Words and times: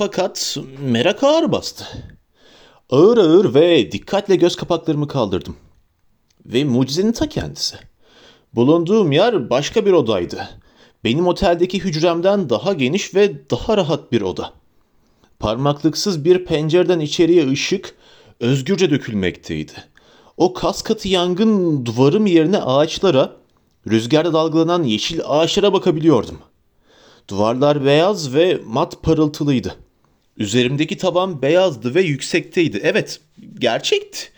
Fakat 0.00 0.56
merak 0.82 1.24
ağır 1.24 1.52
bastı. 1.52 1.84
Ağır 2.90 3.18
ağır 3.18 3.54
ve 3.54 3.92
dikkatle 3.92 4.36
göz 4.36 4.56
kapaklarımı 4.56 5.08
kaldırdım. 5.08 5.56
Ve 6.46 6.64
mucizenin 6.64 7.12
ta 7.12 7.28
kendisi. 7.28 7.76
Bulunduğum 8.54 9.12
yer 9.12 9.50
başka 9.50 9.86
bir 9.86 9.92
odaydı. 9.92 10.48
Benim 11.04 11.26
oteldeki 11.26 11.80
hücremden 11.80 12.50
daha 12.50 12.72
geniş 12.72 13.14
ve 13.14 13.50
daha 13.50 13.76
rahat 13.76 14.12
bir 14.12 14.22
oda. 14.22 14.52
Parmaklıksız 15.38 16.24
bir 16.24 16.44
pencereden 16.44 17.00
içeriye 17.00 17.50
ışık 17.50 17.94
özgürce 18.40 18.90
dökülmekteydi. 18.90 19.72
O 20.36 20.52
kas 20.52 20.82
katı 20.82 21.08
yangın 21.08 21.86
duvarım 21.86 22.26
yerine 22.26 22.58
ağaçlara, 22.58 23.36
rüzgarda 23.88 24.32
dalgalanan 24.32 24.82
yeşil 24.82 25.20
ağaçlara 25.24 25.72
bakabiliyordum. 25.72 26.38
Duvarlar 27.28 27.84
beyaz 27.84 28.34
ve 28.34 28.60
mat 28.66 29.02
parıltılıydı. 29.02 29.76
Üzerimdeki 30.40 30.96
taban 30.96 31.42
beyazdı 31.42 31.94
ve 31.94 32.02
yüksekteydi. 32.02 32.80
Evet, 32.82 33.20
gerçekti. 33.58 34.28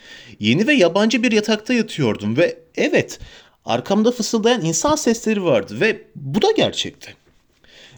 Yeni 0.40 0.66
ve 0.66 0.74
yabancı 0.74 1.22
bir 1.22 1.32
yatakta 1.32 1.74
yatıyordum 1.74 2.36
ve 2.36 2.58
evet, 2.76 3.18
arkamda 3.64 4.12
fısıldayan 4.12 4.64
insan 4.64 4.96
sesleri 4.96 5.44
vardı 5.44 5.80
ve 5.80 6.02
bu 6.16 6.42
da 6.42 6.50
gerçekti. 6.56 7.14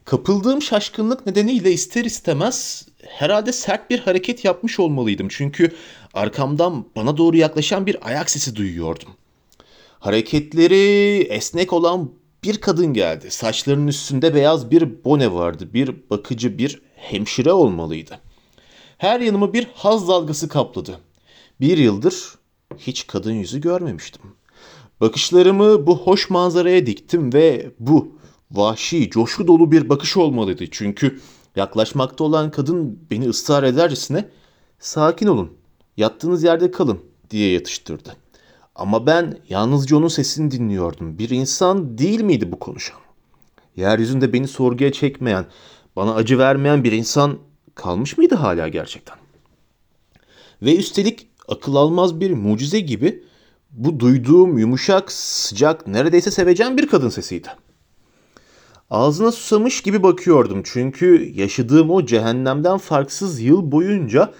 Kapıldığım 0.04 0.62
şaşkınlık 0.62 1.26
nedeniyle 1.26 1.72
ister 1.72 2.04
istemez 2.04 2.88
herhalde 3.06 3.52
sert 3.52 3.90
bir 3.90 3.98
hareket 3.98 4.44
yapmış 4.44 4.80
olmalıydım. 4.80 5.28
Çünkü 5.30 5.72
arkamdan 6.14 6.86
bana 6.96 7.16
doğru 7.16 7.36
yaklaşan 7.36 7.86
bir 7.86 8.08
ayak 8.08 8.30
sesi 8.30 8.56
duyuyordum. 8.56 9.08
Hareketleri 9.98 11.20
esnek 11.30 11.72
olan 11.72 12.10
bir 12.42 12.60
kadın 12.60 12.92
geldi. 12.92 13.30
Saçlarının 13.30 13.86
üstünde 13.86 14.34
beyaz 14.34 14.70
bir 14.70 15.04
bone 15.04 15.32
vardı. 15.32 15.68
Bir 15.74 15.94
bakıcı, 16.10 16.58
bir 16.58 16.80
hemşire 17.12 17.52
olmalıydı. 17.52 18.20
Her 18.98 19.20
yanımı 19.20 19.52
bir 19.52 19.68
haz 19.74 20.08
dalgası 20.08 20.48
kapladı. 20.48 21.00
Bir 21.60 21.78
yıldır 21.78 22.34
hiç 22.78 23.06
kadın 23.06 23.32
yüzü 23.32 23.60
görmemiştim. 23.60 24.22
Bakışlarımı 25.00 25.86
bu 25.86 25.98
hoş 25.98 26.30
manzaraya 26.30 26.86
diktim 26.86 27.32
ve 27.32 27.70
bu 27.78 28.18
vahşi, 28.50 29.10
coşku 29.10 29.46
dolu 29.46 29.72
bir 29.72 29.88
bakış 29.88 30.16
olmalıydı. 30.16 30.64
Çünkü 30.70 31.20
yaklaşmakta 31.56 32.24
olan 32.24 32.50
kadın 32.50 32.98
beni 33.10 33.28
ısrar 33.28 33.62
edercesine 33.62 34.28
sakin 34.78 35.26
olun, 35.26 35.52
yattığınız 35.96 36.44
yerde 36.44 36.70
kalın 36.70 37.00
diye 37.30 37.52
yatıştırdı. 37.52 38.16
Ama 38.74 39.06
ben 39.06 39.38
yalnızca 39.48 39.96
onun 39.96 40.08
sesini 40.08 40.50
dinliyordum. 40.50 41.18
Bir 41.18 41.30
insan 41.30 41.98
değil 41.98 42.20
miydi 42.20 42.52
bu 42.52 42.58
konuşan? 42.58 42.98
Yeryüzünde 43.76 44.32
beni 44.32 44.48
sorguya 44.48 44.92
çekmeyen, 44.92 45.46
bana 45.96 46.14
acı 46.14 46.38
vermeyen 46.38 46.84
bir 46.84 46.92
insan 46.92 47.38
kalmış 47.74 48.18
mıydı 48.18 48.34
hala 48.34 48.68
gerçekten? 48.68 49.16
Ve 50.62 50.76
üstelik 50.76 51.26
akıl 51.48 51.74
almaz 51.74 52.20
bir 52.20 52.30
mucize 52.30 52.80
gibi 52.80 53.24
bu 53.70 54.00
duyduğum 54.00 54.58
yumuşak, 54.58 55.12
sıcak, 55.12 55.86
neredeyse 55.86 56.30
sevecen 56.30 56.76
bir 56.76 56.86
kadın 56.86 57.08
sesiydi. 57.08 57.48
Ağzına 58.90 59.32
susamış 59.32 59.80
gibi 59.80 60.02
bakıyordum 60.02 60.62
çünkü 60.64 61.32
yaşadığım 61.34 61.90
o 61.90 62.06
cehennemden 62.06 62.78
farksız 62.78 63.40
yıl 63.40 63.72
boyunca 63.72 64.32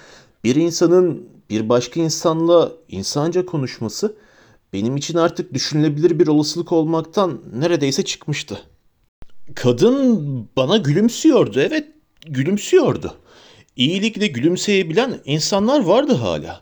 bir 0.45 0.57
insanın 0.57 1.29
bir 1.51 1.69
başka 1.69 2.01
insanla 2.01 2.73
insanca 2.89 3.47
konuşması 3.47 4.17
benim 4.73 4.97
için 4.97 5.19
artık 5.19 5.55
düşünülebilir 5.55 6.19
bir 6.19 6.27
olasılık 6.27 6.73
olmaktan 6.73 7.41
neredeyse 7.55 8.05
çıkmıştı. 8.05 8.61
Kadın 9.55 10.49
bana 10.57 10.77
gülümsüyordu. 10.77 11.61
Evet, 11.61 11.87
gülümsüyordu. 12.27 13.15
İyilikle 13.77 14.27
gülümseyebilen 14.27 15.21
insanlar 15.25 15.81
vardı 15.81 16.15
hala. 16.15 16.61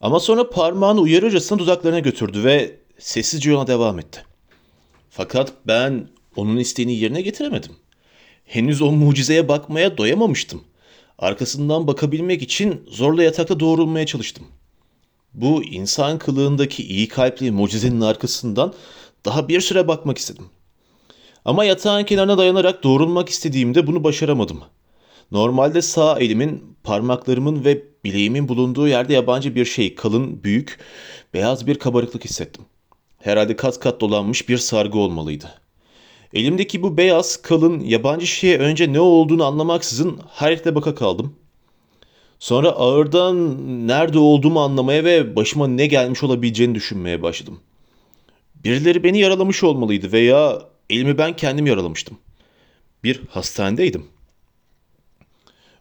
Ama 0.00 0.20
sonra 0.20 0.50
parmağını 0.50 1.00
uyarırcasına 1.00 1.58
dudaklarına 1.58 1.98
götürdü 1.98 2.44
ve 2.44 2.76
sessizce 2.98 3.50
yola 3.50 3.66
devam 3.66 3.98
etti. 3.98 4.24
Fakat 5.10 5.52
ben 5.66 6.08
onun 6.36 6.56
isteğini 6.56 6.96
yerine 6.96 7.22
getiremedim. 7.22 7.72
Henüz 8.44 8.82
o 8.82 8.92
mucizeye 8.92 9.48
bakmaya 9.48 9.98
doyamamıştım. 9.98 10.64
Arkasından 11.18 11.86
bakabilmek 11.86 12.42
için 12.42 12.82
zorla 12.88 13.22
yatakta 13.22 13.60
doğrulmaya 13.60 14.06
çalıştım. 14.06 14.46
Bu 15.34 15.64
insan 15.64 16.18
kılığındaki 16.18 16.82
iyi 16.82 17.08
kalpli 17.08 17.50
mucizenin 17.50 18.00
arkasından 18.00 18.74
daha 19.24 19.48
bir 19.48 19.60
süre 19.60 19.88
bakmak 19.88 20.18
istedim. 20.18 20.46
Ama 21.46 21.64
yatağın 21.64 22.04
kenarına 22.04 22.38
dayanarak 22.38 22.84
doğrulmak 22.84 23.28
istediğimde 23.28 23.86
bunu 23.86 24.04
başaramadım. 24.04 24.60
Normalde 25.30 25.82
sağ 25.82 26.18
elimin, 26.18 26.76
parmaklarımın 26.84 27.64
ve 27.64 27.82
bileğimin 28.04 28.48
bulunduğu 28.48 28.88
yerde 28.88 29.14
yabancı 29.14 29.54
bir 29.54 29.64
şey, 29.64 29.94
kalın, 29.94 30.44
büyük, 30.44 30.78
beyaz 31.34 31.66
bir 31.66 31.74
kabarıklık 31.74 32.24
hissettim. 32.24 32.64
Herhalde 33.18 33.56
kat 33.56 33.80
kat 33.80 34.00
dolanmış 34.00 34.48
bir 34.48 34.58
sargı 34.58 34.98
olmalıydı. 34.98 35.60
Elimdeki 36.34 36.82
bu 36.82 36.96
beyaz, 36.96 37.36
kalın, 37.36 37.80
yabancı 37.80 38.26
şeye 38.26 38.58
önce 38.58 38.92
ne 38.92 39.00
olduğunu 39.00 39.44
anlamaksızın 39.44 40.20
hayretle 40.28 40.74
baka 40.74 40.94
kaldım. 40.94 41.36
Sonra 42.38 42.68
ağırdan 42.68 43.56
nerede 43.88 44.18
olduğumu 44.18 44.60
anlamaya 44.60 45.04
ve 45.04 45.36
başıma 45.36 45.66
ne 45.66 45.86
gelmiş 45.86 46.22
olabileceğini 46.22 46.74
düşünmeye 46.74 47.22
başladım. 47.22 47.60
Birileri 48.64 49.04
beni 49.04 49.18
yaralamış 49.18 49.64
olmalıydı 49.64 50.12
veya 50.12 50.62
elimi 50.90 51.18
ben 51.18 51.36
kendim 51.36 51.66
yaralamıştım. 51.66 52.18
Bir 53.04 53.20
hastanedeydim. 53.30 54.06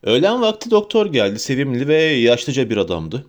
Öğlen 0.03 0.41
vakti 0.41 0.71
doktor 0.71 1.05
geldi. 1.05 1.39
Sevimli 1.39 1.87
ve 1.87 2.03
yaşlıca 2.03 2.69
bir 2.69 2.77
adamdı. 2.77 3.25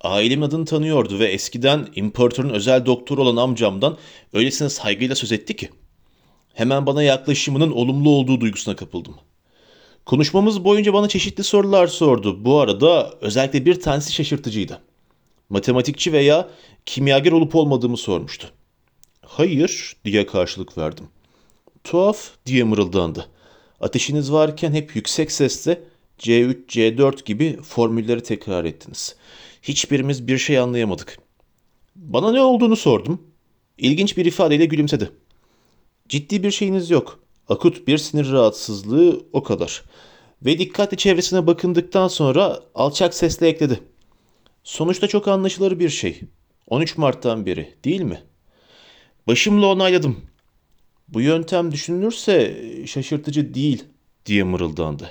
Ailemin 0.00 0.42
adını 0.42 0.64
tanıyordu 0.64 1.18
ve 1.18 1.26
eskiden 1.26 1.88
imparatorun 1.94 2.50
özel 2.50 2.86
doktoru 2.86 3.22
olan 3.22 3.36
amcamdan 3.36 3.96
öylesine 4.32 4.68
saygıyla 4.68 5.14
söz 5.14 5.32
etti 5.32 5.56
ki. 5.56 5.70
Hemen 6.54 6.86
bana 6.86 7.02
yaklaşımının 7.02 7.70
olumlu 7.70 8.10
olduğu 8.10 8.40
duygusuna 8.40 8.76
kapıldım. 8.76 9.14
Konuşmamız 10.06 10.64
boyunca 10.64 10.92
bana 10.92 11.08
çeşitli 11.08 11.44
sorular 11.44 11.86
sordu. 11.86 12.44
Bu 12.44 12.60
arada 12.60 13.14
özellikle 13.20 13.64
bir 13.66 13.80
tanesi 13.80 14.12
şaşırtıcıydı. 14.12 14.80
Matematikçi 15.48 16.12
veya 16.12 16.48
kimyager 16.86 17.32
olup 17.32 17.54
olmadığımı 17.54 17.96
sormuştu. 17.96 18.52
Hayır 19.28 19.96
diye 20.04 20.26
karşılık 20.26 20.78
verdim. 20.78 21.08
Tuhaf 21.84 22.30
diye 22.46 22.64
mırıldandı. 22.64 23.28
Ateşiniz 23.80 24.32
varken 24.32 24.72
hep 24.72 24.96
yüksek 24.96 25.32
sesle 25.32 25.82
C3, 26.18 26.66
C4 26.66 27.24
gibi 27.24 27.62
formülleri 27.62 28.22
tekrar 28.22 28.64
ettiniz. 28.64 29.16
Hiçbirimiz 29.62 30.28
bir 30.28 30.38
şey 30.38 30.58
anlayamadık. 30.58 31.18
Bana 31.96 32.32
ne 32.32 32.40
olduğunu 32.40 32.76
sordum. 32.76 33.22
İlginç 33.78 34.16
bir 34.16 34.24
ifadeyle 34.24 34.66
gülümsedi. 34.66 35.10
Ciddi 36.08 36.42
bir 36.42 36.50
şeyiniz 36.50 36.90
yok. 36.90 37.20
Akut 37.48 37.86
bir 37.86 37.98
sinir 37.98 38.32
rahatsızlığı 38.32 39.26
o 39.32 39.42
kadar. 39.42 39.82
Ve 40.42 40.58
dikkatli 40.58 40.96
çevresine 40.96 41.46
bakındıktan 41.46 42.08
sonra 42.08 42.60
alçak 42.74 43.14
sesle 43.14 43.48
ekledi. 43.48 43.80
Sonuçta 44.64 45.08
çok 45.08 45.28
anlaşılır 45.28 45.78
bir 45.78 45.88
şey. 45.88 46.20
13 46.66 46.96
Mart'tan 46.96 47.46
beri 47.46 47.74
değil 47.84 48.00
mi? 48.00 48.22
Başımla 49.28 49.66
onayladım. 49.66 50.16
Bu 51.08 51.20
yöntem 51.20 51.72
düşünülürse 51.72 52.64
şaşırtıcı 52.86 53.54
değil 53.54 53.84
diye 54.26 54.44
mırıldandı. 54.44 55.10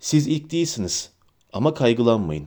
Siz 0.00 0.26
ilk 0.26 0.50
değilsiniz 0.50 1.10
ama 1.52 1.74
kaygılanmayın. 1.74 2.46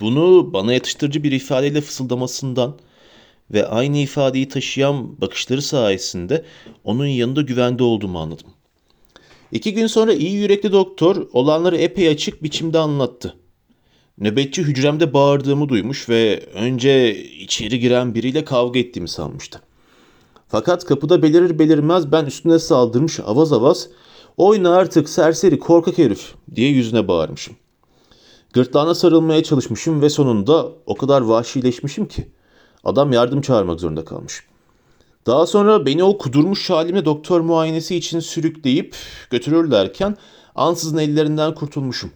Bunu 0.00 0.52
bana 0.52 0.72
yatıştırıcı 0.72 1.22
bir 1.22 1.32
ifadeyle 1.32 1.80
fısıldamasından 1.80 2.78
ve 3.50 3.66
aynı 3.66 3.98
ifadeyi 3.98 4.48
taşıyan 4.48 5.20
bakışları 5.20 5.62
sayesinde 5.62 6.44
onun 6.84 7.06
yanında 7.06 7.42
güvende 7.42 7.82
olduğumu 7.82 8.20
anladım. 8.20 8.46
İki 9.52 9.74
gün 9.74 9.86
sonra 9.86 10.12
iyi 10.12 10.32
yürekli 10.32 10.72
doktor 10.72 11.28
olanları 11.32 11.76
epey 11.76 12.08
açık 12.08 12.42
biçimde 12.42 12.78
anlattı. 12.78 13.36
Nöbetçi 14.18 14.62
hücremde 14.62 15.12
bağırdığımı 15.14 15.68
duymuş 15.68 16.08
ve 16.08 16.46
önce 16.54 17.24
içeri 17.24 17.80
giren 17.80 18.14
biriyle 18.14 18.44
kavga 18.44 18.78
ettiğimi 18.80 19.08
sanmıştı. 19.08 19.60
Fakat 20.48 20.84
kapıda 20.84 21.22
belirir 21.22 21.58
belirmez 21.58 22.12
ben 22.12 22.24
üstüne 22.24 22.58
saldırmış 22.58 23.20
avaz 23.20 23.52
avaz 23.52 23.88
oyna 24.36 24.74
artık 24.74 25.08
serseri 25.08 25.58
korkak 25.58 25.98
herif 25.98 26.34
diye 26.54 26.70
yüzüne 26.70 27.08
bağırmışım. 27.08 27.56
Gırtlağına 28.52 28.94
sarılmaya 28.94 29.42
çalışmışım 29.42 30.02
ve 30.02 30.10
sonunda 30.10 30.72
o 30.86 30.94
kadar 30.94 31.20
vahşileşmişim 31.20 32.08
ki 32.08 32.28
adam 32.84 33.12
yardım 33.12 33.40
çağırmak 33.40 33.80
zorunda 33.80 34.04
kalmış. 34.04 34.42
Daha 35.26 35.46
sonra 35.46 35.86
beni 35.86 36.04
o 36.04 36.18
kudurmuş 36.18 36.70
halimle 36.70 37.04
doktor 37.04 37.40
muayenesi 37.40 37.96
için 37.96 38.20
sürükleyip 38.20 38.96
götürürlerken 39.30 40.16
ansızın 40.54 40.98
ellerinden 40.98 41.54
kurtulmuşum. 41.54 42.10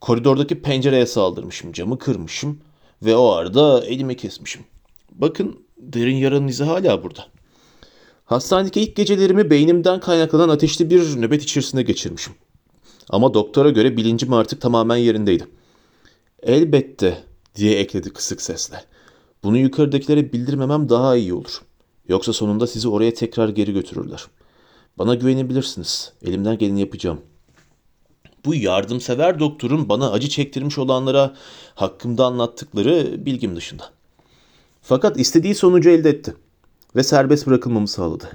Koridordaki 0.00 0.62
pencereye 0.62 1.06
saldırmışım, 1.06 1.72
camı 1.72 1.98
kırmışım 1.98 2.60
ve 3.02 3.16
o 3.16 3.28
arada 3.28 3.84
elimi 3.84 4.16
kesmişim. 4.16 4.64
Bakın 5.12 5.60
derin 5.78 6.16
yaranın 6.16 6.48
izi 6.48 6.64
hala 6.64 7.02
burada. 7.02 7.26
Hastanedeki 8.24 8.80
ilk 8.80 8.96
gecelerimi 8.96 9.50
beynimden 9.50 10.00
kaynaklanan 10.00 10.48
ateşli 10.48 10.90
bir 10.90 11.22
nöbet 11.22 11.42
içerisinde 11.42 11.82
geçirmişim. 11.82 12.32
Ama 13.10 13.34
doktora 13.34 13.70
göre 13.70 13.96
bilincim 13.96 14.32
artık 14.32 14.60
tamamen 14.60 14.96
yerindeydi. 14.96 15.46
Elbette 16.42 17.24
diye 17.56 17.78
ekledi 17.78 18.12
kısık 18.12 18.42
sesle. 18.42 18.84
Bunu 19.44 19.58
yukarıdakilere 19.58 20.32
bildirmemem 20.32 20.88
daha 20.88 21.16
iyi 21.16 21.34
olur. 21.34 21.60
Yoksa 22.08 22.32
sonunda 22.32 22.66
sizi 22.66 22.88
oraya 22.88 23.14
tekrar 23.14 23.48
geri 23.48 23.72
götürürler. 23.72 24.26
Bana 24.98 25.14
güvenebilirsiniz. 25.14 26.12
Elimden 26.22 26.58
geleni 26.58 26.80
yapacağım. 26.80 27.20
Bu 28.46 28.54
yardımsever 28.54 29.40
doktorun 29.40 29.88
bana 29.88 30.10
acı 30.10 30.28
çektirmiş 30.28 30.78
olanlara 30.78 31.34
hakkımda 31.74 32.24
anlattıkları 32.24 33.26
bilgim 33.26 33.56
dışında. 33.56 33.90
Fakat 34.82 35.20
istediği 35.20 35.54
sonucu 35.54 35.90
elde 35.90 36.10
etti 36.10 36.34
ve 36.96 37.02
serbest 37.02 37.46
bırakılmamı 37.46 37.88
sağladı. 37.88 38.30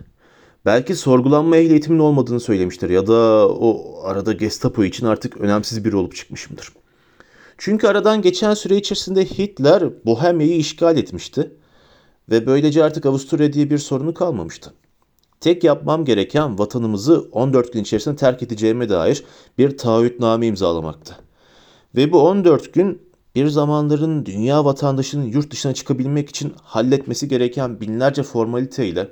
Belki 0.65 0.95
sorgulanma 0.95 1.57
ehliyetimin 1.57 1.99
olmadığını 1.99 2.39
söylemiştir 2.39 2.89
ya 2.89 3.07
da 3.07 3.49
o 3.49 3.99
arada 4.03 4.33
Gestapo 4.33 4.83
için 4.83 5.05
artık 5.05 5.37
önemsiz 5.37 5.85
biri 5.85 5.95
olup 5.95 6.15
çıkmışımdır. 6.15 6.69
Çünkü 7.57 7.87
aradan 7.87 8.21
geçen 8.21 8.53
süre 8.53 8.75
içerisinde 8.75 9.25
Hitler 9.25 10.05
Bohemya'yı 10.05 10.57
işgal 10.57 10.97
etmişti 10.97 11.51
ve 12.29 12.45
böylece 12.45 12.83
artık 12.83 13.05
Avusturya 13.05 13.53
diye 13.53 13.69
bir 13.69 13.77
sorunu 13.77 14.13
kalmamıştı. 14.13 14.73
Tek 15.41 15.63
yapmam 15.63 16.05
gereken 16.05 16.59
vatanımızı 16.59 17.29
14 17.31 17.73
gün 17.73 17.81
içerisinde 17.81 18.15
terk 18.15 18.43
edeceğime 18.43 18.89
dair 18.89 19.23
bir 19.57 19.77
taahhütname 19.77 20.47
imzalamaktı. 20.47 21.15
Ve 21.95 22.11
bu 22.11 22.21
14 22.21 22.73
gün 22.73 23.01
bir 23.35 23.47
zamanların 23.47 24.25
dünya 24.25 24.65
vatandaşının 24.65 25.25
yurt 25.25 25.51
dışına 25.51 25.73
çıkabilmek 25.73 26.29
için 26.29 26.53
halletmesi 26.63 27.27
gereken 27.27 27.81
binlerce 27.81 28.23
formaliteyle 28.23 29.07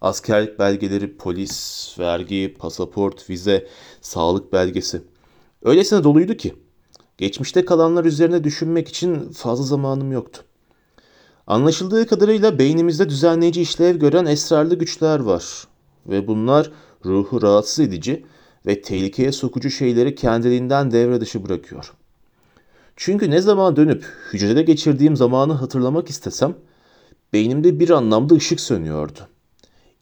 askerlik 0.00 0.58
belgeleri, 0.58 1.16
polis, 1.16 1.94
vergi, 1.98 2.56
pasaport, 2.58 3.30
vize, 3.30 3.66
sağlık 4.00 4.52
belgesi 4.52 5.02
öylesine 5.62 6.04
doluydu 6.04 6.34
ki 6.34 6.54
geçmişte 7.18 7.64
kalanlar 7.64 8.04
üzerine 8.04 8.44
düşünmek 8.44 8.88
için 8.88 9.32
fazla 9.32 9.64
zamanım 9.64 10.12
yoktu. 10.12 10.47
Anlaşıldığı 11.48 12.06
kadarıyla 12.06 12.58
beynimizde 12.58 13.08
düzenleyici 13.08 13.60
işlev 13.60 13.96
gören 13.96 14.26
esrarlı 14.26 14.74
güçler 14.74 15.20
var 15.20 15.44
ve 16.06 16.26
bunlar 16.26 16.70
ruhu 17.04 17.42
rahatsız 17.42 17.80
edici 17.80 18.26
ve 18.66 18.82
tehlikeye 18.82 19.32
sokucu 19.32 19.70
şeyleri 19.70 20.14
kendiliğinden 20.14 20.90
devre 20.90 21.20
dışı 21.20 21.44
bırakıyor. 21.44 21.92
Çünkü 22.96 23.30
ne 23.30 23.40
zaman 23.40 23.76
dönüp 23.76 24.04
hücrede 24.32 24.62
geçirdiğim 24.62 25.16
zamanı 25.16 25.52
hatırlamak 25.52 26.10
istesem 26.10 26.54
beynimde 27.32 27.80
bir 27.80 27.90
anlamda 27.90 28.34
ışık 28.34 28.60
sönüyordu. 28.60 29.20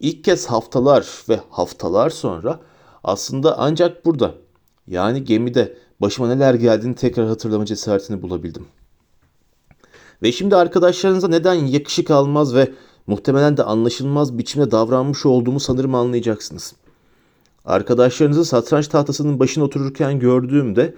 İlk 0.01 0.25
kez 0.25 0.47
haftalar 0.47 1.07
ve 1.29 1.41
haftalar 1.51 2.11
sonra 2.11 2.61
aslında 3.05 3.59
ancak 3.59 4.05
burada 4.07 4.35
yani 4.87 5.25
gemide 5.25 5.79
başıma 6.01 6.29
neler 6.29 6.55
geldiğini 6.55 6.95
tekrar 6.95 7.27
hatırlama 7.27 7.67
cesaretini 7.67 8.23
bulabildim. 8.23 8.67
Ve 10.23 10.33
şimdi 10.33 10.57
arkadaşlarınıza 10.57 11.29
neden 11.29 11.55
yakışık 11.55 12.11
almaz 12.11 12.55
ve 12.55 12.73
muhtemelen 13.07 13.57
de 13.57 13.63
anlaşılmaz 13.63 14.39
biçimde 14.39 14.71
davranmış 14.71 15.27
olduğumu 15.27 15.61
sanırım 15.61 15.95
anlayacaksınız. 15.95 16.75
Arkadaşlarınızı 17.65 18.45
satranç 18.45 18.89
tahtasının 18.89 19.39
başına 19.41 19.65
otururken 19.65 20.19
gördüğümde 20.19 20.95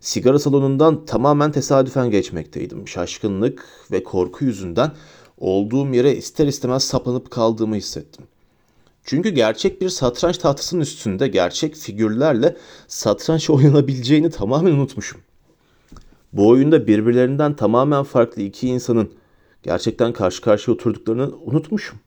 sigara 0.00 0.38
salonundan 0.38 1.04
tamamen 1.04 1.52
tesadüfen 1.52 2.10
geçmekteydim. 2.10 2.88
Şaşkınlık 2.88 3.64
ve 3.92 4.02
korku 4.04 4.44
yüzünden 4.44 4.92
olduğum 5.38 5.94
yere 5.94 6.16
ister 6.16 6.46
istemez 6.46 6.84
saplanıp 6.84 7.30
kaldığımı 7.30 7.76
hissettim. 7.76 8.24
Çünkü 9.04 9.28
gerçek 9.28 9.80
bir 9.80 9.88
satranç 9.88 10.38
tahtasının 10.38 10.80
üstünde 10.80 11.28
gerçek 11.28 11.76
figürlerle 11.76 12.56
satranç 12.88 13.50
oynanabileceğini 13.50 14.30
tamamen 14.30 14.72
unutmuşum. 14.72 15.20
Bu 16.32 16.48
oyunda 16.48 16.86
birbirlerinden 16.86 17.56
tamamen 17.56 18.02
farklı 18.02 18.42
iki 18.42 18.68
insanın 18.68 19.10
gerçekten 19.62 20.12
karşı 20.12 20.42
karşıya 20.42 20.74
oturduklarını 20.74 21.30
unutmuşum. 21.44 21.98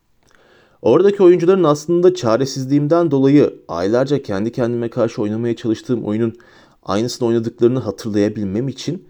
Oradaki 0.82 1.24
oyuncuların 1.24 1.64
aslında 1.64 2.16
çaresizliğimden 2.16 3.12
dolayı 3.12 3.56
aylarca 3.68 4.22
kendi 4.22 4.52
kendime 4.52 4.90
karşı 4.90 5.22
oynamaya 5.22 5.56
çalıştığım 5.56 6.06
oyunun 6.06 6.36
aynısını 6.84 7.28
oynadıklarını 7.28 7.80
hatırlayabilmem 7.80 8.68
için 8.68 9.08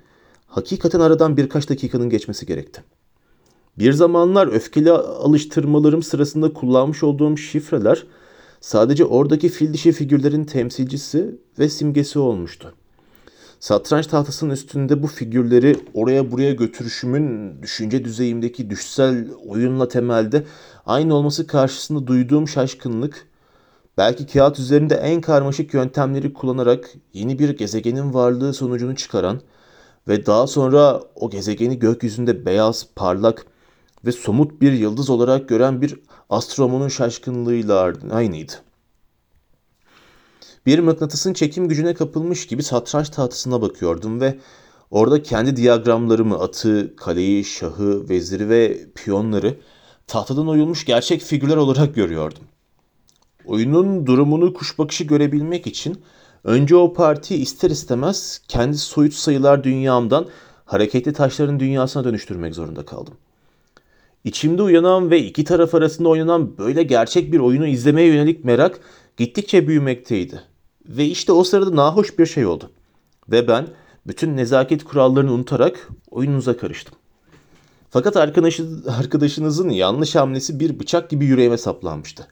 hakikaten 0.47 0.99
aradan 0.99 1.37
birkaç 1.37 1.69
dakikanın 1.69 2.09
geçmesi 2.09 2.45
gerekti. 2.45 2.83
Bir 3.79 3.93
zamanlar 3.93 4.47
öfkeli 4.47 4.91
alıştırmalarım 4.91 6.03
sırasında 6.03 6.53
kullanmış 6.53 7.03
olduğum 7.03 7.37
şifreler 7.37 8.03
sadece 8.61 9.05
oradaki 9.05 9.49
fil 9.49 9.73
dişi 9.73 9.91
figürlerin 9.91 10.45
temsilcisi 10.45 11.39
ve 11.59 11.69
simgesi 11.69 12.19
olmuştu. 12.19 12.73
Satranç 13.63 14.07
tahtasının 14.07 14.53
üstünde 14.53 15.03
bu 15.03 15.07
figürleri 15.07 15.75
oraya 15.93 16.31
buraya 16.31 16.53
götürüşümün 16.53 17.61
düşünce 17.61 18.05
düzeyimdeki 18.05 18.69
düşsel 18.69 19.27
oyunla 19.47 19.87
temelde 19.87 20.43
aynı 20.85 21.15
olması 21.15 21.47
karşısında 21.47 22.07
duyduğum 22.07 22.47
şaşkınlık, 22.47 23.27
belki 23.97 24.27
kağıt 24.27 24.59
üzerinde 24.59 24.95
en 24.95 25.21
karmaşık 25.21 25.73
yöntemleri 25.73 26.33
kullanarak 26.33 26.89
yeni 27.13 27.39
bir 27.39 27.57
gezegenin 27.57 28.13
varlığı 28.13 28.53
sonucunu 28.53 28.95
çıkaran 28.95 29.41
ve 30.07 30.25
daha 30.25 30.47
sonra 30.47 31.01
o 31.15 31.29
gezegeni 31.29 31.79
gökyüzünde 31.79 32.45
beyaz, 32.45 32.87
parlak 32.95 33.45
ve 34.05 34.11
somut 34.11 34.61
bir 34.61 34.71
yıldız 34.71 35.09
olarak 35.09 35.49
gören 35.49 35.81
bir 35.81 35.99
astronomun 36.29 36.87
şaşkınlığıyla 36.87 37.93
aynıydı. 38.11 38.53
Bir 40.65 40.79
mıknatısın 40.79 41.33
çekim 41.33 41.67
gücüne 41.67 41.93
kapılmış 41.93 42.47
gibi 42.47 42.63
satranç 42.63 43.09
tahtasına 43.09 43.61
bakıyordum 43.61 44.21
ve 44.21 44.37
orada 44.91 45.23
kendi 45.23 45.55
diyagramlarımı, 45.55 46.39
atı, 46.39 46.95
kaleyi, 46.95 47.45
şahı, 47.45 48.09
veziri 48.09 48.49
ve 48.49 48.87
piyonları 48.95 49.57
tahtadan 50.07 50.47
oyulmuş 50.47 50.85
gerçek 50.85 51.21
figürler 51.21 51.57
olarak 51.57 51.95
görüyordum. 51.95 52.43
Oyunun 53.45 54.07
durumunu 54.07 54.53
kuş 54.53 54.79
bakışı 54.79 55.03
görebilmek 55.03 55.67
için 55.67 56.01
önce 56.43 56.75
o 56.75 56.93
partiyi 56.93 57.39
ister 57.39 57.69
istemez 57.69 58.41
kendi 58.47 58.77
soyut 58.77 59.13
sayılar 59.13 59.63
dünyamdan 59.63 60.27
hareketli 60.65 61.13
taşların 61.13 61.59
dünyasına 61.59 62.03
dönüştürmek 62.03 62.55
zorunda 62.55 62.85
kaldım. 62.85 63.13
İçimde 64.23 64.61
uyanan 64.61 65.11
ve 65.11 65.19
iki 65.23 65.43
taraf 65.43 65.75
arasında 65.75 66.09
oynanan 66.09 66.57
böyle 66.57 66.83
gerçek 66.83 67.33
bir 67.33 67.39
oyunu 67.39 67.67
izlemeye 67.67 68.07
yönelik 68.07 68.45
merak 68.45 68.79
gittikçe 69.17 69.67
büyümekteydi. 69.67 70.52
Ve 70.85 71.05
işte 71.05 71.31
o 71.31 71.43
sırada 71.43 71.75
nahoş 71.75 72.19
bir 72.19 72.25
şey 72.25 72.45
oldu. 72.45 72.71
Ve 73.31 73.47
ben 73.47 73.67
bütün 74.07 74.37
nezaket 74.37 74.83
kurallarını 74.83 75.33
unutarak 75.33 75.89
oyununuza 76.11 76.57
karıştım. 76.57 76.95
Fakat 77.89 78.17
arkadaşınızın 78.87 79.69
yanlış 79.69 80.15
hamlesi 80.15 80.59
bir 80.59 80.79
bıçak 80.79 81.09
gibi 81.09 81.25
yüreğime 81.25 81.57
saplanmıştı. 81.57 82.27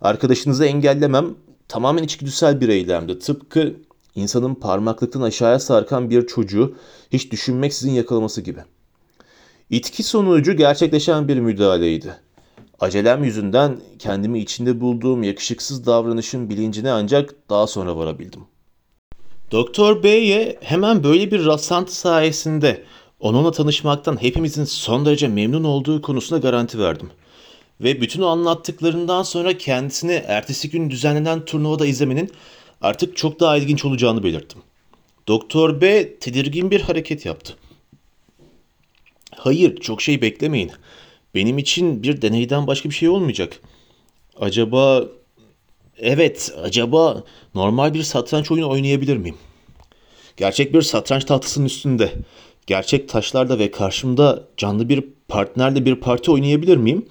Arkadaşınızı 0.00 0.64
engellemem 0.66 1.34
tamamen 1.68 2.02
içgüdüsel 2.02 2.60
bir 2.60 2.68
eylemdi. 2.68 3.18
Tıpkı 3.18 3.74
insanın 4.14 4.54
parmaklıktan 4.54 5.20
aşağıya 5.20 5.58
sarkan 5.58 6.10
bir 6.10 6.26
çocuğu 6.26 6.76
hiç 7.12 7.32
düşünmeksizin 7.32 7.92
yakalaması 7.92 8.40
gibi. 8.40 8.60
İtki 9.70 10.02
sonucu 10.02 10.52
gerçekleşen 10.52 11.28
bir 11.28 11.40
müdahaleydi. 11.40 12.16
Acelem 12.80 13.24
yüzünden 13.24 13.80
kendimi 13.98 14.38
içinde 14.38 14.80
bulduğum 14.80 15.22
yakışıksız 15.22 15.86
davranışın 15.86 16.50
bilincine 16.50 16.90
ancak 16.90 17.34
daha 17.50 17.66
sonra 17.66 17.96
varabildim. 17.96 18.40
Doktor 19.52 20.02
Bey'e 20.02 20.58
hemen 20.62 21.04
böyle 21.04 21.30
bir 21.30 21.46
rastlantı 21.46 21.94
sayesinde 21.94 22.84
onunla 23.20 23.50
tanışmaktan 23.50 24.22
hepimizin 24.22 24.64
son 24.64 25.06
derece 25.06 25.28
memnun 25.28 25.64
olduğu 25.64 26.02
konusunda 26.02 26.40
garanti 26.40 26.78
verdim. 26.78 27.10
Ve 27.80 28.00
bütün 28.00 28.22
o 28.22 28.26
anlattıklarından 28.26 29.22
sonra 29.22 29.58
kendisini 29.58 30.12
ertesi 30.12 30.70
gün 30.70 30.90
düzenlenen 30.90 31.44
turnuvada 31.44 31.86
izlemenin 31.86 32.30
artık 32.80 33.16
çok 33.16 33.40
daha 33.40 33.56
ilginç 33.56 33.84
olacağını 33.84 34.22
belirttim. 34.22 34.62
Doktor 35.28 35.80
B 35.80 36.14
tedirgin 36.18 36.70
bir 36.70 36.80
hareket 36.80 37.26
yaptı. 37.26 37.56
Hayır, 39.36 39.76
çok 39.76 40.02
şey 40.02 40.22
beklemeyin. 40.22 40.72
Benim 41.36 41.58
için 41.58 42.02
bir 42.02 42.22
deneyden 42.22 42.66
başka 42.66 42.90
bir 42.90 42.94
şey 42.94 43.08
olmayacak. 43.08 43.60
Acaba 44.40 45.04
evet, 45.98 46.54
acaba 46.62 47.24
normal 47.54 47.94
bir 47.94 48.02
satranç 48.02 48.50
oyunu 48.50 48.70
oynayabilir 48.70 49.16
miyim? 49.16 49.36
Gerçek 50.36 50.74
bir 50.74 50.82
satranç 50.82 51.24
tahtasının 51.24 51.66
üstünde, 51.66 52.12
gerçek 52.66 53.08
taşlarda 53.08 53.58
ve 53.58 53.70
karşımda 53.70 54.44
canlı 54.56 54.88
bir 54.88 55.04
partnerle 55.28 55.84
bir 55.84 55.94
parti 55.94 56.30
oynayabilir 56.30 56.76
miyim? 56.76 57.06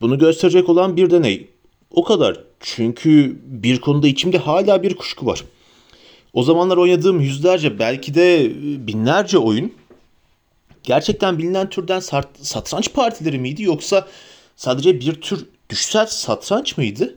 Bunu 0.00 0.18
gösterecek 0.18 0.68
olan 0.68 0.96
bir 0.96 1.10
deney. 1.10 1.46
O 1.90 2.04
kadar. 2.04 2.40
Çünkü 2.60 3.40
bir 3.44 3.80
konuda 3.80 4.08
içimde 4.08 4.38
hala 4.38 4.82
bir 4.82 4.94
kuşku 4.94 5.26
var. 5.26 5.44
O 6.32 6.42
zamanlar 6.42 6.76
oynadığım 6.76 7.20
yüzlerce 7.20 7.78
belki 7.78 8.14
de 8.14 8.52
binlerce 8.86 9.38
oyun 9.38 9.72
gerçekten 10.82 11.38
bilinen 11.38 11.70
türden 11.70 12.00
satranç 12.42 12.92
partileri 12.92 13.38
miydi 13.38 13.62
yoksa 13.62 14.08
sadece 14.56 15.00
bir 15.00 15.20
tür 15.20 15.46
düşsel 15.70 16.06
satranç 16.06 16.76
mıydı? 16.76 17.16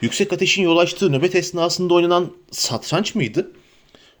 yüksek 0.00 0.32
ateşin 0.32 0.62
yol 0.62 0.76
açtığı 0.76 1.12
nöbet 1.12 1.34
esnasında 1.34 1.94
oynanan 1.94 2.30
satranç 2.50 3.14
mıydı? 3.14 3.52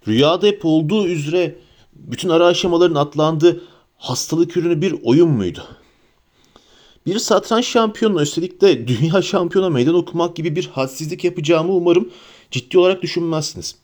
Rüyada 0.08 0.46
hep 0.46 0.64
olduğu 0.64 1.06
üzere 1.06 1.58
bütün 1.92 2.28
ara 2.28 2.46
aşamaların 2.46 2.94
atlandığı 2.94 3.64
hastalık 3.96 4.56
ürünü 4.56 4.82
bir 4.82 4.94
oyun 5.02 5.28
muydu? 5.28 5.64
Bir 7.06 7.18
satranç 7.18 7.66
şampiyonu 7.66 8.22
üstelik 8.22 8.60
de 8.60 8.88
dünya 8.88 9.22
şampiyona 9.22 9.70
meydan 9.70 9.94
okumak 9.94 10.36
gibi 10.36 10.56
bir 10.56 10.66
hadsizlik 10.66 11.24
yapacağımı 11.24 11.72
umarım 11.72 12.10
ciddi 12.50 12.78
olarak 12.78 13.02
düşünmezsiniz. 13.02 13.76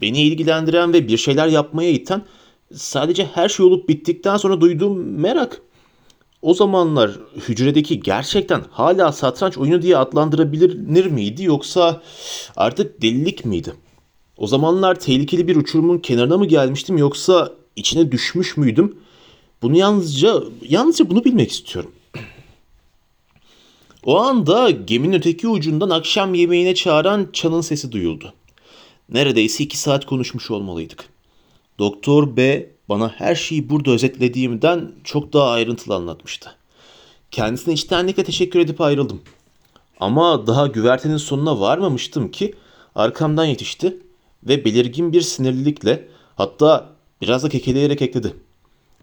Beni 0.00 0.22
ilgilendiren 0.22 0.92
ve 0.92 1.08
bir 1.08 1.16
şeyler 1.16 1.48
yapmaya 1.48 1.90
iten 1.90 2.22
sadece 2.74 3.24
her 3.24 3.48
şey 3.48 3.66
olup 3.66 3.88
bittikten 3.88 4.36
sonra 4.36 4.60
duyduğum 4.60 5.20
merak. 5.20 5.62
O 6.42 6.54
zamanlar 6.54 7.10
hücredeki 7.48 8.00
gerçekten 8.00 8.62
hala 8.70 9.12
satranç 9.12 9.58
oyunu 9.58 9.82
diye 9.82 9.96
adlandırabilir 9.96 11.06
miydi 11.06 11.44
yoksa 11.44 12.02
artık 12.56 13.02
delilik 13.02 13.44
miydi? 13.44 13.74
O 14.36 14.46
zamanlar 14.46 15.00
tehlikeli 15.00 15.48
bir 15.48 15.56
uçurumun 15.56 15.98
kenarına 15.98 16.36
mı 16.36 16.46
gelmiştim 16.46 16.98
yoksa 16.98 17.52
içine 17.76 18.12
düşmüş 18.12 18.56
müydüm? 18.56 18.96
Bunu 19.62 19.76
yalnızca 19.76 20.42
yalnızca 20.68 21.10
bunu 21.10 21.24
bilmek 21.24 21.50
istiyorum. 21.50 21.92
O 24.04 24.18
anda 24.18 24.70
geminin 24.70 25.16
öteki 25.16 25.48
ucundan 25.48 25.90
akşam 25.90 26.34
yemeğine 26.34 26.74
çağıran 26.74 27.28
çanın 27.32 27.60
sesi 27.60 27.92
duyuldu. 27.92 28.34
Neredeyse 29.08 29.64
iki 29.64 29.78
saat 29.78 30.06
konuşmuş 30.06 30.50
olmalıydık. 30.50 31.08
Doktor 31.80 32.36
B 32.36 32.70
bana 32.88 33.08
her 33.08 33.34
şeyi 33.34 33.70
burada 33.70 33.90
özetlediğimden 33.90 34.92
çok 35.04 35.32
daha 35.32 35.50
ayrıntılı 35.50 35.94
anlatmıştı. 35.94 36.50
Kendisine 37.30 37.74
içtenlikle 37.74 38.24
teşekkür 38.24 38.60
edip 38.60 38.80
ayrıldım. 38.80 39.20
Ama 40.00 40.46
daha 40.46 40.66
güvertenin 40.66 41.16
sonuna 41.16 41.60
varmamıştım 41.60 42.30
ki 42.30 42.54
arkamdan 42.94 43.44
yetişti 43.44 43.96
ve 44.44 44.64
belirgin 44.64 45.12
bir 45.12 45.20
sinirlilikle 45.20 46.08
hatta 46.36 46.88
biraz 47.20 47.42
da 47.42 47.48
kekeleyerek 47.48 48.02
ekledi. 48.02 48.34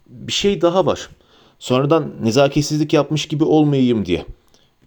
Bir 0.08 0.34
şey 0.34 0.62
daha 0.62 0.86
var. 0.86 1.10
Sonradan 1.60 2.14
nezaketsizlik 2.22 2.94
yapmış 2.94 3.28
gibi 3.28 3.44
olmayayım 3.44 4.06
diye. 4.06 4.26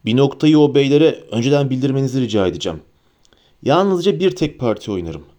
Bir 0.05 0.17
noktayı 0.17 0.59
o 0.59 0.75
beylere 0.75 1.25
önceden 1.31 1.71
bildirmenizi 1.71 2.21
rica 2.21 2.47
edeceğim. 2.47 2.81
Yalnızca 3.63 4.21
bir 4.21 4.31
tek 4.37 4.59
parti 4.59 4.91
oynarım. 4.91 5.30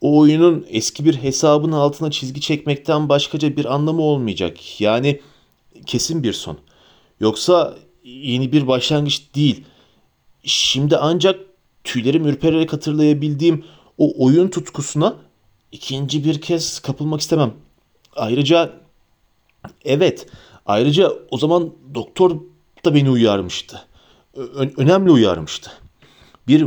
O 0.00 0.18
oyunun 0.18 0.66
eski 0.68 1.04
bir 1.04 1.14
hesabın 1.14 1.72
altına 1.72 2.10
çizgi 2.10 2.40
çekmekten 2.40 3.08
başkaca 3.08 3.56
bir 3.56 3.74
anlamı 3.74 4.02
olmayacak. 4.02 4.80
Yani 4.80 5.20
kesin 5.86 6.22
bir 6.22 6.32
son. 6.32 6.58
Yoksa 7.20 7.76
yeni 8.04 8.52
bir 8.52 8.66
başlangıç 8.66 9.22
değil. 9.34 9.64
Şimdi 10.44 10.96
ancak 10.96 11.40
tüylerim 11.84 12.26
ürpererek 12.26 12.72
hatırlayabildiğim 12.72 13.64
o 13.98 14.24
oyun 14.24 14.48
tutkusuna 14.48 15.16
ikinci 15.72 16.24
bir 16.24 16.40
kez 16.40 16.78
kapılmak 16.78 17.20
istemem. 17.20 17.54
Ayrıca 18.16 18.72
evet, 19.84 20.26
ayrıca 20.66 21.12
o 21.30 21.38
zaman 21.38 21.72
doktor 21.94 22.30
da 22.84 22.94
beni 22.94 23.10
uyarmıştı. 23.10 23.86
Ö- 24.34 24.72
önemli 24.76 25.10
uyarmıştı. 25.10 25.70
Bir 26.48 26.66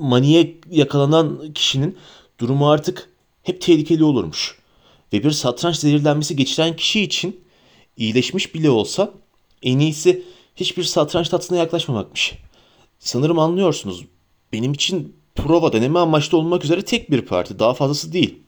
maniye 0.00 0.60
yakalanan 0.70 1.52
kişinin 1.54 1.96
durumu 2.38 2.70
artık 2.70 3.10
hep 3.42 3.60
tehlikeli 3.60 4.04
olurmuş. 4.04 4.58
Ve 5.12 5.24
bir 5.24 5.30
satranç 5.30 5.76
zehirlenmesi 5.76 6.36
geçiren 6.36 6.76
kişi 6.76 7.00
için 7.00 7.40
iyileşmiş 7.96 8.54
bile 8.54 8.70
olsa 8.70 9.10
en 9.62 9.78
iyisi 9.78 10.22
hiçbir 10.56 10.82
satranç 10.82 11.28
tatlısına 11.28 11.58
yaklaşmamakmış. 11.58 12.34
Sanırım 12.98 13.38
anlıyorsunuz. 13.38 14.04
Benim 14.52 14.72
için 14.72 15.16
prova 15.34 15.72
deneme 15.72 15.98
amaçlı 15.98 16.38
olmak 16.38 16.64
üzere 16.64 16.82
tek 16.82 17.10
bir 17.10 17.22
parti. 17.22 17.58
Daha 17.58 17.74
fazlası 17.74 18.12
değil. 18.12 18.38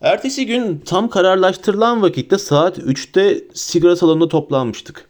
Ertesi 0.00 0.46
gün 0.46 0.78
tam 0.78 1.08
kararlaştırılan 1.08 2.02
vakitte 2.02 2.38
saat 2.38 2.78
3'te 2.78 3.44
sigara 3.54 3.96
salonunda 3.96 4.28
toplanmıştık. 4.28 5.08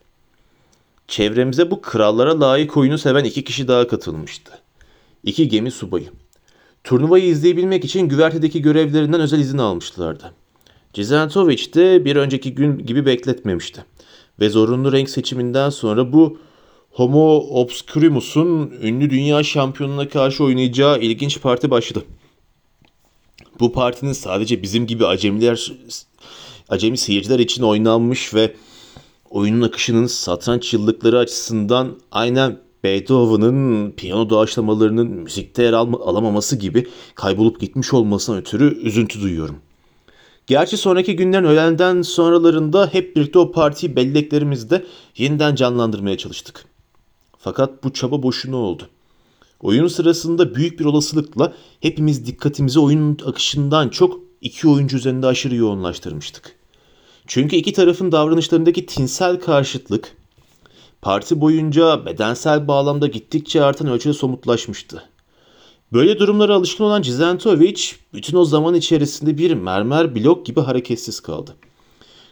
Çevremize 1.08 1.70
bu 1.70 1.80
krallara 1.80 2.40
layık 2.40 2.76
oyunu 2.76 2.98
seven 2.98 3.24
iki 3.24 3.44
kişi 3.44 3.68
daha 3.68 3.88
katılmıştı. 3.88 4.58
İki 5.24 5.48
gemi 5.48 5.70
subayı. 5.70 6.10
Turnuvayı 6.84 7.24
izleyebilmek 7.24 7.84
için 7.84 8.08
güvertedeki 8.08 8.62
görevlerinden 8.62 9.20
özel 9.20 9.38
izin 9.38 9.58
almışlardı. 9.58 10.32
Cizentovic 10.92 11.74
de 11.74 12.04
bir 12.04 12.16
önceki 12.16 12.54
gün 12.54 12.78
gibi 12.78 13.06
bekletmemişti. 13.06 13.84
Ve 14.40 14.48
zorunlu 14.48 14.92
renk 14.92 15.10
seçiminden 15.10 15.70
sonra 15.70 16.12
bu 16.12 16.38
Homo 16.90 17.36
Obscurimus'un 17.36 18.72
ünlü 18.82 19.10
dünya 19.10 19.42
şampiyonuna 19.42 20.08
karşı 20.08 20.44
oynayacağı 20.44 21.00
ilginç 21.00 21.40
parti 21.40 21.70
başladı. 21.70 22.04
Bu 23.60 23.72
partinin 23.72 24.12
sadece 24.12 24.62
bizim 24.62 24.86
gibi 24.86 25.06
acemiler, 25.06 25.72
acemi 26.68 26.98
seyirciler 26.98 27.38
için 27.38 27.62
oynanmış 27.62 28.34
ve 28.34 28.54
oyunun 29.30 29.62
akışının 29.62 30.06
satranç 30.06 30.72
yıllıkları 30.74 31.18
açısından 31.18 31.98
aynen 32.12 32.58
Beethoven'ın 32.84 33.90
piyano 33.90 34.30
doğaçlamalarının 34.30 35.06
müzikte 35.06 35.62
yer 35.62 35.72
alma, 35.72 36.00
alamaması 36.00 36.56
gibi 36.56 36.86
kaybolup 37.14 37.60
gitmiş 37.60 37.94
olmasına 37.94 38.36
ötürü 38.36 38.78
üzüntü 38.82 39.20
duyuyorum. 39.20 39.56
Gerçi 40.46 40.76
sonraki 40.76 41.16
günlerin 41.16 41.44
öğlenden 41.44 42.02
sonralarında 42.02 42.88
hep 42.92 43.16
birlikte 43.16 43.38
o 43.38 43.52
partiyi 43.52 43.96
belleklerimizde 43.96 44.84
yeniden 45.16 45.54
canlandırmaya 45.54 46.18
çalıştık. 46.18 46.64
Fakat 47.38 47.84
bu 47.84 47.92
çaba 47.92 48.22
boşuna 48.22 48.56
oldu. 48.56 48.88
Oyun 49.60 49.88
sırasında 49.88 50.54
büyük 50.54 50.80
bir 50.80 50.84
olasılıkla 50.84 51.52
hepimiz 51.80 52.26
dikkatimizi 52.26 52.80
oyunun 52.80 53.18
akışından 53.26 53.88
çok 53.88 54.20
iki 54.40 54.68
oyuncu 54.68 54.96
üzerinde 54.96 55.26
aşırı 55.26 55.54
yoğunlaştırmıştık. 55.54 56.56
Çünkü 57.26 57.56
iki 57.56 57.72
tarafın 57.72 58.12
davranışlarındaki 58.12 58.86
tinsel 58.86 59.40
karşıtlık 59.40 60.16
parti 61.04 61.40
boyunca 61.40 62.06
bedensel 62.06 62.68
bağlamda 62.68 63.06
gittikçe 63.06 63.62
artan 63.62 63.88
ölçüde 63.88 64.12
somutlaşmıştı. 64.12 65.02
Böyle 65.92 66.18
durumlara 66.18 66.54
alışkın 66.54 66.84
olan 66.84 67.02
Cizentovic 67.02 67.80
bütün 68.12 68.36
o 68.36 68.44
zaman 68.44 68.74
içerisinde 68.74 69.38
bir 69.38 69.54
mermer 69.54 70.14
blok 70.14 70.46
gibi 70.46 70.60
hareketsiz 70.60 71.20
kaldı. 71.20 71.56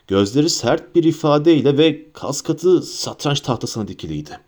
Gözleri 0.07 0.51
sert 0.51 0.95
bir 0.95 1.05
ifadeyle 1.05 1.79
ve 1.79 2.13
kas 2.13 2.43
katı 2.43 2.83
satranç 2.83 3.41
tahtasına 3.41 3.89
dikiliydi. 3.89 4.41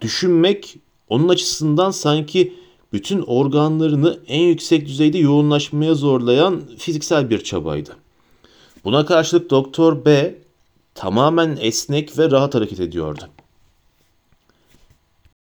Düşünmek 0.00 0.76
onun 1.08 1.28
açısından 1.28 1.90
sanki 1.90 2.54
bütün 2.92 3.22
organlarını 3.22 4.20
en 4.26 4.42
yüksek 4.42 4.86
düzeyde 4.86 5.18
yoğunlaşmaya 5.18 5.94
zorlayan 5.94 6.62
fiziksel 6.78 7.30
bir 7.30 7.44
çabaydı. 7.44 7.96
Buna 8.84 9.06
karşılık 9.06 9.50
Doktor 9.50 10.04
B 10.04 10.38
tamamen 10.94 11.58
esnek 11.60 12.18
ve 12.18 12.30
rahat 12.30 12.54
hareket 12.54 12.80
ediyordu. 12.80 13.28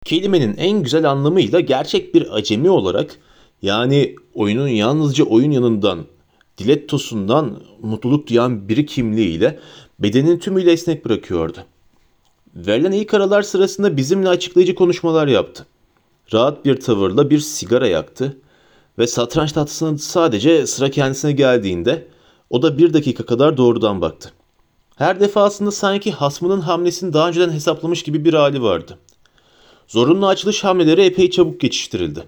Kelimenin 0.07 0.57
en 0.57 0.83
güzel 0.83 1.11
anlamıyla 1.11 1.61
gerçek 1.61 2.15
bir 2.15 2.37
acemi 2.37 2.71
olarak 2.71 3.19
yani 3.63 4.17
oyunun 4.35 4.69
yalnızca 4.69 5.25
oyun 5.25 5.51
yanından, 5.51 6.05
dilettosundan 6.59 7.63
mutluluk 7.83 8.29
duyan 8.29 8.69
biri 8.69 8.87
kimliğiyle 8.87 9.59
bedenin 9.99 10.39
tümüyle 10.39 10.73
esnek 10.73 11.05
bırakıyordu. 11.05 11.59
Verilen 12.55 12.93
ilk 12.93 13.15
aralar 13.15 13.43
sırasında 13.43 13.97
bizimle 13.97 14.29
açıklayıcı 14.29 14.75
konuşmalar 14.75 15.27
yaptı. 15.27 15.67
Rahat 16.33 16.65
bir 16.65 16.81
tavırla 16.81 17.31
bir 17.31 17.39
sigara 17.39 17.87
yaktı 17.87 18.39
ve 18.99 19.07
satranç 19.07 19.53
tahtasına 19.53 19.99
sadece 19.99 20.67
sıra 20.67 20.91
kendisine 20.91 21.33
geldiğinde 21.33 22.09
o 22.51 22.63
da 22.63 22.79
bir 22.79 22.93
dakika 22.93 23.27
kadar 23.27 23.57
doğrudan 23.57 24.01
baktı. 24.01 24.33
Her 24.97 25.21
defasında 25.21 25.71
sanki 25.71 26.13
hasmının 26.13 26.61
hamlesini 26.61 27.13
daha 27.13 27.29
önceden 27.29 27.51
hesaplamış 27.51 28.03
gibi 28.03 28.25
bir 28.25 28.35
hali 28.35 28.63
vardı. 28.63 28.99
Zorunlu 29.89 30.27
açılış 30.27 30.65
hamleleri 30.65 31.03
epey 31.03 31.31
çabuk 31.31 31.61
geçiştirildi. 31.61 32.25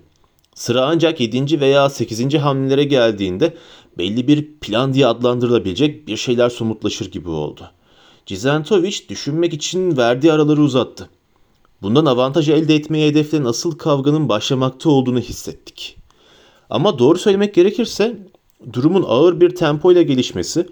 Sıra 0.55 0.87
ancak 0.87 1.21
7. 1.21 1.61
veya 1.61 1.91
8. 1.91 2.35
hamlelere 2.35 2.85
geldiğinde 2.85 3.55
belli 3.99 4.29
bir 4.29 4.55
plan 4.61 4.95
diye 4.95 5.07
adlandırılabilecek 5.07 6.09
bir 6.09 6.17
şeyler 6.17 6.49
somutlaşır 6.49 7.11
gibi 7.11 7.29
oldu. 7.29 7.71
Cizentovic 8.27 8.97
düşünmek 9.09 9.55
için 9.55 9.97
verdiği 9.97 10.33
araları 10.33 10.63
uzattı. 10.63 11.11
Bundan 11.83 12.07
avantaj 12.07 12.49
elde 12.49 12.75
etmeye 12.75 13.09
hedeflenen 13.09 13.45
asıl 13.45 13.79
kavganın 13.79 14.29
başlamakta 14.29 14.91
olduğunu 14.91 15.21
hissettik. 15.21 15.97
Ama 16.71 16.99
doğru 16.99 17.19
söylemek 17.19 17.55
gerekirse 17.55 18.27
durumun 18.73 19.05
ağır 19.09 19.41
bir 19.41 19.55
tempoyla 19.55 20.03
gelişmesi 20.03 20.67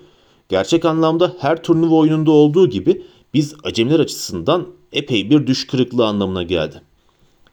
gerçek 0.49 0.85
anlamda 0.85 1.37
her 1.39 1.63
turnuva 1.63 1.95
oyununda 1.95 2.31
olduğu 2.31 2.71
gibi 2.71 3.03
biz 3.35 3.55
acemiler 3.65 4.01
açısından 4.01 4.67
epey 4.97 5.31
bir 5.31 5.47
düş 5.47 5.67
kırıklığı 5.67 6.07
anlamına 6.07 6.43
geldi. 6.43 6.83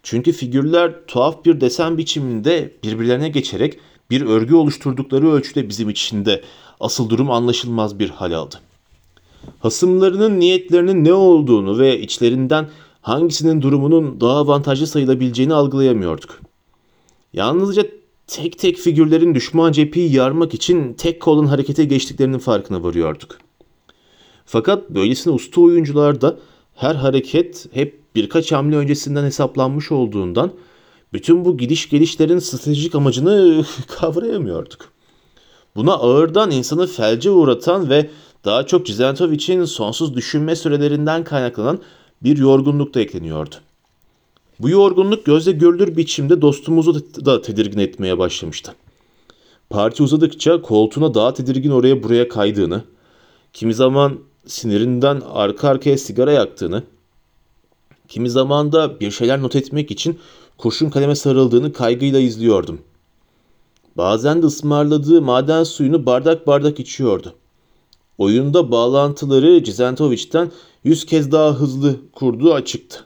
Çünkü 0.04 0.32
figürler 0.32 0.94
tuhaf 1.08 1.46
bir 1.46 1.62
desen 1.62 1.98
biçiminde 1.98 2.74
birbirlerine 2.84 3.30
geçerek 3.30 3.80
bir 4.10 4.22
örgü 4.22 4.56
oluşturdukları 4.56 5.32
ölçüde 5.32 5.70
bizim 5.70 5.90
için 5.90 6.26
de 6.26 6.42
asıl 6.80 7.10
durum 7.10 7.32
anlaşılmaz 7.32 8.00
bir 8.00 8.10
hal 8.10 8.32
aldı. 8.32 8.56
Hasımlarının 9.60 10.40
niyetlerinin 10.40 11.04
ne 11.04 11.14
olduğunu 11.14 11.80
ve 11.80 12.00
içlerinden 12.00 12.70
hangisinin 13.02 13.62
durumunun 13.62 14.22
daha 14.22 14.38
avantajlı 14.38 14.88
sayılabileceğini 14.88 15.54
algılayamıyorduk. 15.54 16.42
Yalnızca 17.34 17.88
tek 18.28 18.60
tek 18.60 18.78
figürlerin 18.78 19.36
düşman 19.36 19.72
cepheyi 19.72 20.14
yarmak 20.14 20.54
için 20.54 20.94
tek 20.94 21.22
kolun 21.22 21.46
harekete 21.46 21.86
geçtiklerinin 21.86 22.38
farkına 22.38 22.84
varıyorduk. 22.84 23.38
Fakat 24.46 24.90
böylesine 24.90 25.34
usta 25.34 25.62
oyuncularda 25.62 26.38
her 26.76 26.96
hareket 26.96 27.66
hep 27.72 28.00
birkaç 28.16 28.52
hamle 28.52 28.76
öncesinden 28.76 29.24
hesaplanmış 29.24 29.92
olduğundan 29.92 30.52
bütün 31.14 31.46
bu 31.46 31.58
gidiş 31.58 31.90
gelişlerin 31.90 32.40
stratejik 32.40 32.96
amacını 32.96 33.66
kavrayamıyorduk. 33.88 34.94
Buna 35.76 35.94
ağırdan 35.94 36.52
insanı 36.52 36.88
felce 36.88 37.30
uğratan 37.32 37.90
ve 37.90 38.10
daha 38.46 38.66
çok 38.66 38.86
Cizentovic'in 38.86 39.66
sonsuz 39.66 40.16
düşünme 40.16 40.56
sürelerinden 40.56 41.24
kaynaklanan 41.24 41.80
bir 42.24 42.38
yorgunluk 42.38 42.94
da 42.94 43.00
ekleniyordu. 43.00 43.56
Bu 44.60 44.70
yorgunluk 44.70 45.26
gözle 45.26 45.52
görülür 45.52 45.98
biçimde 45.98 46.42
dostumuzu 46.42 46.96
da 47.26 47.42
tedirgin 47.42 47.80
etmeye 47.80 48.18
başlamıştı. 48.18 48.76
Parti 49.70 50.04
uzadıkça 50.04 50.62
koltuğuna 50.62 51.14
daha 51.14 51.34
tedirgin 51.34 51.72
oraya 51.72 52.04
buraya 52.04 52.28
kaydığını, 52.28 52.84
kimi 53.54 53.74
zaman 53.74 54.20
sinirinden 54.46 55.22
arka 55.34 55.70
arkaya 55.70 55.98
sigara 55.98 56.32
yaktığını, 56.32 56.84
kimi 58.08 58.30
zaman 58.30 58.72
da 58.72 59.00
bir 59.00 59.12
şeyler 59.12 59.42
not 59.42 59.56
etmek 59.56 59.92
için 59.92 60.20
kurşun 60.58 60.90
kaleme 60.90 61.16
sarıldığını 61.16 61.74
kaygıyla 61.74 62.20
izliyordum. 62.20 62.82
Bazen 63.98 64.42
de 64.42 64.46
ısmarladığı 64.46 65.22
maden 65.22 65.64
suyunu 65.64 66.06
bardak 66.06 66.48
bardak 66.48 66.80
içiyordu. 66.80 67.34
Oyunda 68.18 68.72
bağlantıları 68.72 69.64
Cizentovic'ten 69.64 70.52
yüz 70.84 71.06
kez 71.06 71.32
daha 71.32 71.54
hızlı 71.54 71.96
kurduğu 72.12 72.54
açıktı. 72.54 73.06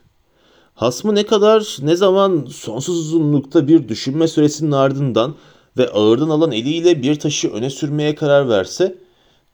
Hasmı 0.75 1.15
ne 1.15 1.25
kadar 1.25 1.77
ne 1.81 1.95
zaman 1.95 2.47
sonsuz 2.51 2.97
uzunlukta 2.99 3.67
bir 3.67 3.89
düşünme 3.89 4.27
süresinin 4.27 4.71
ardından 4.71 5.35
ve 5.77 5.89
ağırdan 5.89 6.29
alan 6.29 6.51
eliyle 6.51 7.01
bir 7.01 7.19
taşı 7.19 7.49
öne 7.49 7.69
sürmeye 7.69 8.15
karar 8.15 8.49
verse, 8.49 8.97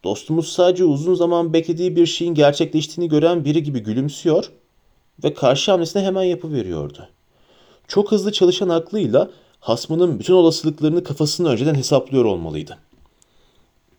dostumuz 0.03 0.51
sadece 0.51 0.83
uzun 0.83 1.15
zaman 1.15 1.53
beklediği 1.53 1.95
bir 1.95 2.05
şeyin 2.05 2.33
gerçekleştiğini 2.33 3.09
gören 3.09 3.45
biri 3.45 3.63
gibi 3.63 3.79
gülümsüyor 3.79 4.51
ve 5.23 5.33
karşı 5.33 5.71
hamlesine 5.71 6.03
hemen 6.03 6.23
yapıveriyordu. 6.23 7.09
Çok 7.87 8.11
hızlı 8.11 8.31
çalışan 8.31 8.69
aklıyla 8.69 9.29
hasmının 9.59 10.19
bütün 10.19 10.33
olasılıklarını 10.33 11.03
kafasında 11.03 11.49
önceden 11.49 11.75
hesaplıyor 11.75 12.25
olmalıydı. 12.25 12.77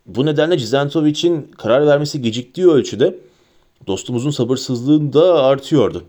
Bu 0.07 0.27
nedenle 0.27 0.59
Cizentovic'in 0.59 1.43
karar 1.43 1.87
vermesi 1.87 2.23
geciktiği 2.23 2.67
ölçüde 2.67 3.19
dostumuzun 3.87 4.31
sabırsızlığı 4.31 5.13
da 5.13 5.45
artıyordu. 5.45 6.05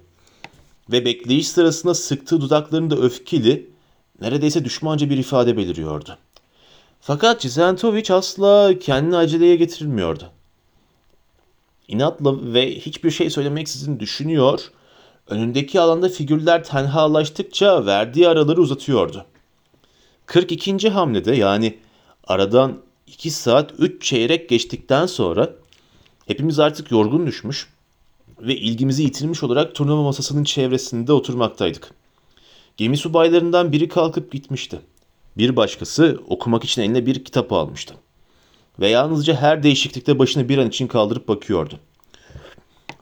Ve 0.92 1.06
bekleyiş 1.06 1.48
sırasında 1.48 1.94
sıktığı 1.94 2.42
dudaklarında 2.42 2.96
öfkeli, 2.96 3.70
neredeyse 4.22 4.66
düşmanca 4.66 5.10
bir 5.10 5.18
ifade 5.18 5.58
beliriyordu. 5.58 6.18
Fakat 7.08 7.42
Cizentovic 7.42 8.14
asla 8.14 8.80
kendini 8.80 9.18
aceleye 9.18 9.56
getirilmiyordu. 9.56 10.32
İnatla 11.88 12.54
ve 12.54 12.80
hiçbir 12.80 13.12
şey 13.12 13.30
söylemeksizin 13.30 14.00
düşünüyor, 14.00 14.72
önündeki 15.28 15.80
alanda 15.80 16.10
figürler 16.10 16.64
tenhalaştıkça 16.64 17.86
verdiği 17.86 18.28
araları 18.28 18.62
uzatıyordu. 18.62 19.26
42. 20.26 20.90
hamlede 20.90 21.36
yani 21.36 21.78
aradan 22.28 22.82
2 23.08 23.32
saat 23.32 23.74
3 23.78 24.04
çeyrek 24.04 24.50
geçtikten 24.50 25.06
sonra 25.06 25.50
hepimiz 26.28 26.60
artık 26.60 26.92
yorgun 26.92 27.28
düşmüş 27.28 27.70
ve 28.40 28.56
ilgimizi 28.56 29.04
yitirmiş 29.04 29.44
olarak 29.44 29.76
turnuva 29.76 30.04
masasının 30.04 30.44
çevresinde 30.44 31.14
oturmaktaydık. 31.14 31.92
Gemi 32.78 32.98
subaylarından 32.98 33.72
biri 33.72 33.88
kalkıp 33.88 34.32
gitmişti. 34.32 34.80
Bir 35.38 35.56
başkası 35.56 36.20
okumak 36.27 36.63
için 36.63 36.82
eline 36.82 37.06
bir 37.06 37.24
kitap 37.24 37.54
almıştı. 37.54 37.96
Ve 38.80 38.88
yalnızca 38.88 39.36
her 39.36 39.63
değişiklikte 39.63 40.19
başını 40.19 40.50
bir 40.50 40.58
an 40.58 40.67
için 40.67 40.88
kaldırıp 40.88 41.28
bakıyordu. 41.28 41.80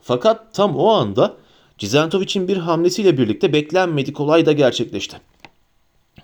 Fakat 0.02 0.54
tam 0.54 0.76
o 0.76 0.88
anda 0.88 1.36
Cizentovic'in 1.78 2.48
bir 2.48 2.56
hamlesiyle 2.56 3.18
birlikte 3.18 3.52
beklenmedik 3.52 4.20
olay 4.20 4.46
da 4.46 4.52
gerçekleşti. 4.52 5.16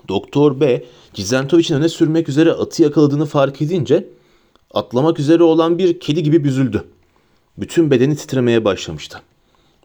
Doktor 0.08 0.60
B, 0.60 0.84
Cizentovic'in 1.14 1.76
öne 1.76 1.88
sürmek 1.88 2.28
üzere 2.28 2.52
atı 2.52 2.82
yakaladığını 2.82 3.26
fark 3.26 3.62
edince 3.62 4.08
atlamak 4.74 5.20
üzere 5.20 5.42
olan 5.42 5.78
bir 5.78 6.00
kedi 6.00 6.22
gibi 6.22 6.44
büzüldü. 6.44 6.84
Bütün 7.58 7.90
bedeni 7.90 8.16
titremeye 8.16 8.64
başlamıştı. 8.64 9.20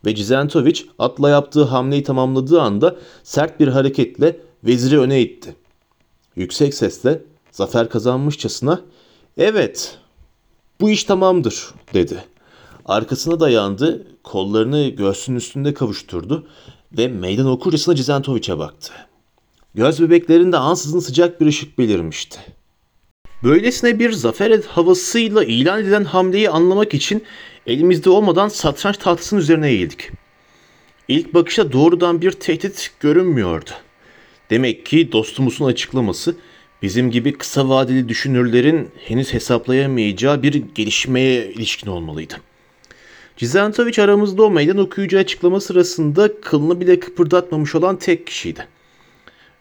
Ve 0.06 0.16
Cizentovic 0.16 0.82
atla 1.00 1.30
yaptığı 1.30 1.64
hamleyi 1.64 2.04
tamamladığı 2.04 2.62
anda 2.62 2.96
sert 3.24 3.60
bir 3.60 3.68
hareketle 3.68 4.40
veziri 4.64 5.00
öne 5.00 5.22
itti. 5.22 5.56
Yüksek 6.36 6.74
sesle 6.74 7.22
zafer 7.52 7.90
kazanmışçasına 7.90 8.82
"Evet, 9.38 9.98
bu 10.82 10.90
iş 10.90 11.04
tamamdır." 11.04 11.70
dedi. 11.94 12.24
Arkasına 12.86 13.40
dayandı, 13.40 14.08
kollarını 14.24 14.88
göğsünün 14.88 15.38
üstünde 15.38 15.74
kavuşturdu 15.74 16.48
ve 16.98 17.08
meydan 17.08 17.46
okurcasına 17.46 17.96
Cizentovic'e 17.96 18.58
baktı. 18.58 18.94
Göz 19.76 20.02
bebeklerinde 20.02 20.58
ansızın 20.58 21.00
sıcak 21.00 21.42
bir 21.42 21.46
ışık 21.46 21.78
belirmişti. 21.78 22.40
Böylesine 23.44 24.00
bir 24.00 24.12
zafer 24.12 24.62
havasıyla 24.68 25.44
ilan 25.44 25.82
edilen 25.82 26.04
hamleyi 26.04 26.50
anlamak 26.50 26.94
için 26.94 27.24
elimizde 27.68 28.10
olmadan 28.10 28.48
satranç 28.48 28.98
tahtasının 28.98 29.42
üzerine 29.42 29.70
eğildik. 29.70 30.12
İlk 31.08 31.34
bakışta 31.34 31.72
doğrudan 31.72 32.22
bir 32.22 32.32
tehdit 32.32 32.92
görünmüyordu. 33.00 33.70
Demek 34.50 34.86
ki 34.86 35.12
dostumuzun 35.12 35.66
açıklaması 35.66 36.36
bizim 36.82 37.12
gibi 37.12 37.34
kısa 37.34 37.70
vadeli 37.70 38.10
düşünürlerin 38.10 38.90
henüz 39.08 39.34
hesaplayamayacağı 39.34 40.44
bir 40.44 40.54
gelişmeye 40.76 41.52
ilişkin 41.52 41.88
olmalıydı. 41.88 42.34
Cizentovic 43.38 44.04
aramızda 44.04 44.44
o 44.44 44.52
meydan 44.52 44.78
okuyucu 44.78 45.18
açıklama 45.18 45.60
sırasında 45.60 46.42
kılını 46.42 46.82
bile 46.82 47.00
kıpırdatmamış 47.00 47.76
olan 47.76 48.00
tek 48.00 48.28
kişiydi. 48.28 48.68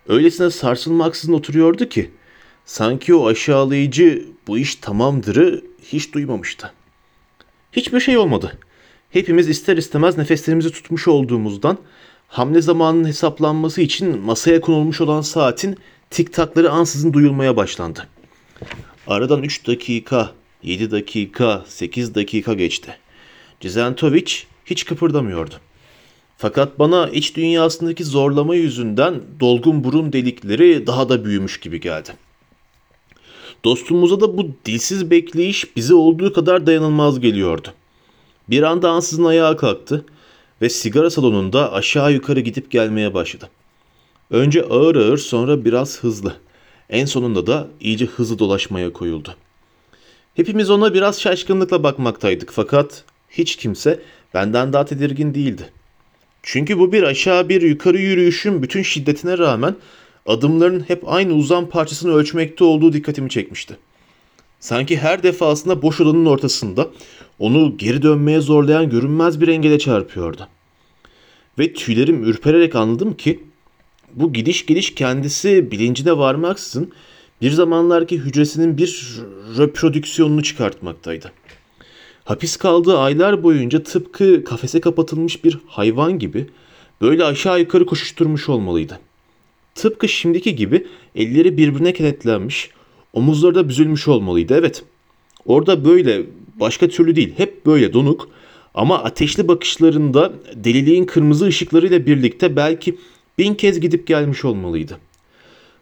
Öylesine 0.09 0.51
sarsılmaksızın 0.51 1.33
oturuyordu 1.33 1.89
ki 1.89 2.11
sanki 2.65 3.15
o 3.15 3.27
aşağılayıcı 3.27 4.25
bu 4.47 4.59
iş 4.59 4.75
tamamdırı 4.75 5.65
hiç 5.83 6.13
duymamıştı. 6.13 6.73
Hiçbir 7.73 8.01
şey 8.01 8.17
olmadı. 8.17 8.59
Hepimiz 9.11 9.49
ister 9.49 9.77
istemez 9.77 10.19
nefeslerimizi 10.19 10.71
tutmuş 10.71 11.09
olduğumuzdan 11.09 11.79
hamle 12.35 12.63
zamanının 12.63 13.09
hesaplanması 13.09 13.81
için 13.81 14.21
masaya 14.21 14.61
konulmuş 14.61 15.01
olan 15.01 15.21
saatin 15.21 15.77
tik 16.11 16.33
takları 16.33 16.71
ansızın 16.71 17.13
duyulmaya 17.13 17.57
başlandı. 17.57 18.07
Aradan 19.07 19.43
3 19.43 19.67
dakika, 19.67 20.31
7 20.63 20.91
dakika, 20.91 21.65
8 21.67 22.15
dakika 22.15 22.55
geçti. 22.55 22.97
Cizentovic 23.61 24.33
hiç 24.67 24.85
kıpırdamıyordu. 24.85 25.55
Fakat 26.37 26.79
bana 26.79 27.09
iç 27.09 27.37
dünyasındaki 27.37 28.05
zorlama 28.05 28.55
yüzünden 28.55 29.21
dolgun 29.41 29.85
burun 29.85 30.13
delikleri 30.13 30.87
daha 30.87 31.09
da 31.09 31.25
büyümüş 31.25 31.61
gibi 31.61 31.81
geldi. 31.81 32.11
Dostumuza 33.65 34.21
da 34.21 34.37
bu 34.39 34.51
dilsiz 34.65 35.11
bekleyiş 35.11 35.77
bize 35.77 35.95
olduğu 35.95 36.33
kadar 36.33 36.67
dayanılmaz 36.67 37.21
geliyordu. 37.21 37.69
Bir 38.51 38.63
anda 38.63 38.91
ansızın 38.91 39.25
ayağa 39.25 39.57
kalktı 39.57 40.05
ve 40.63 40.69
sigara 40.69 41.11
salonunda 41.11 41.73
aşağı 41.73 42.13
yukarı 42.13 42.41
gidip 42.41 42.71
gelmeye 42.71 43.15
başladı. 43.15 43.51
Önce 44.31 44.63
ağır 44.63 44.97
ağır 44.97 45.19
sonra 45.19 45.65
biraz 45.65 45.99
hızlı. 45.99 46.37
En 46.91 47.05
sonunda 47.05 47.47
da 47.47 47.69
iyice 47.81 48.07
hızlı 48.07 48.39
dolaşmaya 48.39 48.93
koyuldu. 48.93 49.37
Hepimiz 50.35 50.71
ona 50.71 50.95
biraz 50.95 51.21
şaşkınlıkla 51.21 51.83
bakmaktaydık 51.83 52.51
fakat 52.53 53.05
hiç 53.31 53.57
kimse 53.57 54.01
benden 54.35 54.73
daha 54.73 54.85
tedirgin 54.85 55.35
değildi. 55.35 55.71
Çünkü 56.43 56.79
bu 56.79 56.93
bir 56.93 57.03
aşağı 57.03 57.49
bir 57.49 57.63
yukarı 57.63 57.99
yürüyüşün 57.99 58.63
bütün 58.63 58.83
şiddetine 58.83 59.39
rağmen 59.39 59.77
adımların 60.27 60.85
hep 60.89 61.03
aynı 61.07 61.33
uzam 61.33 61.69
parçasını 61.69 62.15
ölçmekte 62.15 62.65
olduğu 62.65 62.93
dikkatimi 62.93 63.31
çekmişti. 63.31 63.77
Sanki 64.65 64.97
her 64.97 65.23
defasında 65.23 65.83
boş 65.83 66.01
odanın 66.01 66.27
ortasında 66.27 66.91
onu 67.39 67.77
geri 67.77 68.03
dönmeye 68.03 68.41
zorlayan 68.41 68.91
görünmez 68.91 69.41
bir 69.41 69.49
engele 69.49 69.79
çarpıyordu. 69.79 70.49
Ve 71.59 71.73
tüylerim 71.73 72.25
ürpererek 72.25 72.77
anladım 72.77 73.15
ki 73.17 73.45
bu 74.13 74.33
gidiş 74.33 74.67
geliş 74.67 74.95
kendisi 74.95 75.71
bilincine 75.71 76.19
varmaksızın 76.19 76.93
bir 77.43 77.51
zamanlarki 77.51 78.19
hücresinin 78.19 78.79
bir 78.79 79.21
reprodüksiyonunu 79.59 80.43
çıkartmaktaydı. 80.43 81.33
Hapis 82.25 82.57
kaldığı 82.57 82.99
aylar 82.99 83.43
boyunca 83.43 83.83
tıpkı 83.83 84.45
kafese 84.45 84.81
kapatılmış 84.81 85.45
bir 85.45 85.59
hayvan 85.67 86.19
gibi 86.19 86.47
böyle 87.01 87.25
aşağı 87.25 87.61
yukarı 87.61 87.87
koşuşturmuş 87.87 88.49
olmalıydı. 88.49 89.01
Tıpkı 89.75 90.09
şimdiki 90.09 90.57
gibi 90.57 90.87
elleri 91.15 91.57
birbirine 91.57 91.93
kenetlenmiş, 91.93 92.71
omuzları 93.15 93.55
da 93.55 93.69
büzülmüş 93.69 94.09
olmalıydı. 94.09 94.55
Evet, 94.59 94.83
orada 95.47 95.85
böyle, 95.85 96.23
başka 96.61 96.89
türlü 96.89 97.17
değil, 97.17 97.35
hep 97.37 97.67
böyle 97.67 97.93
donuk, 97.93 98.29
Ama 98.75 99.03
ateşli 99.03 99.49
bakışlarında 99.49 100.33
deliliğin 100.55 101.05
kırmızı 101.05 101.47
ışıklarıyla 101.47 102.07
birlikte 102.07 102.57
belki 102.57 102.99
bin 103.39 103.55
kez 103.55 103.81
gidip 103.81 104.07
gelmiş 104.07 104.45
olmalıydı. 104.45 104.99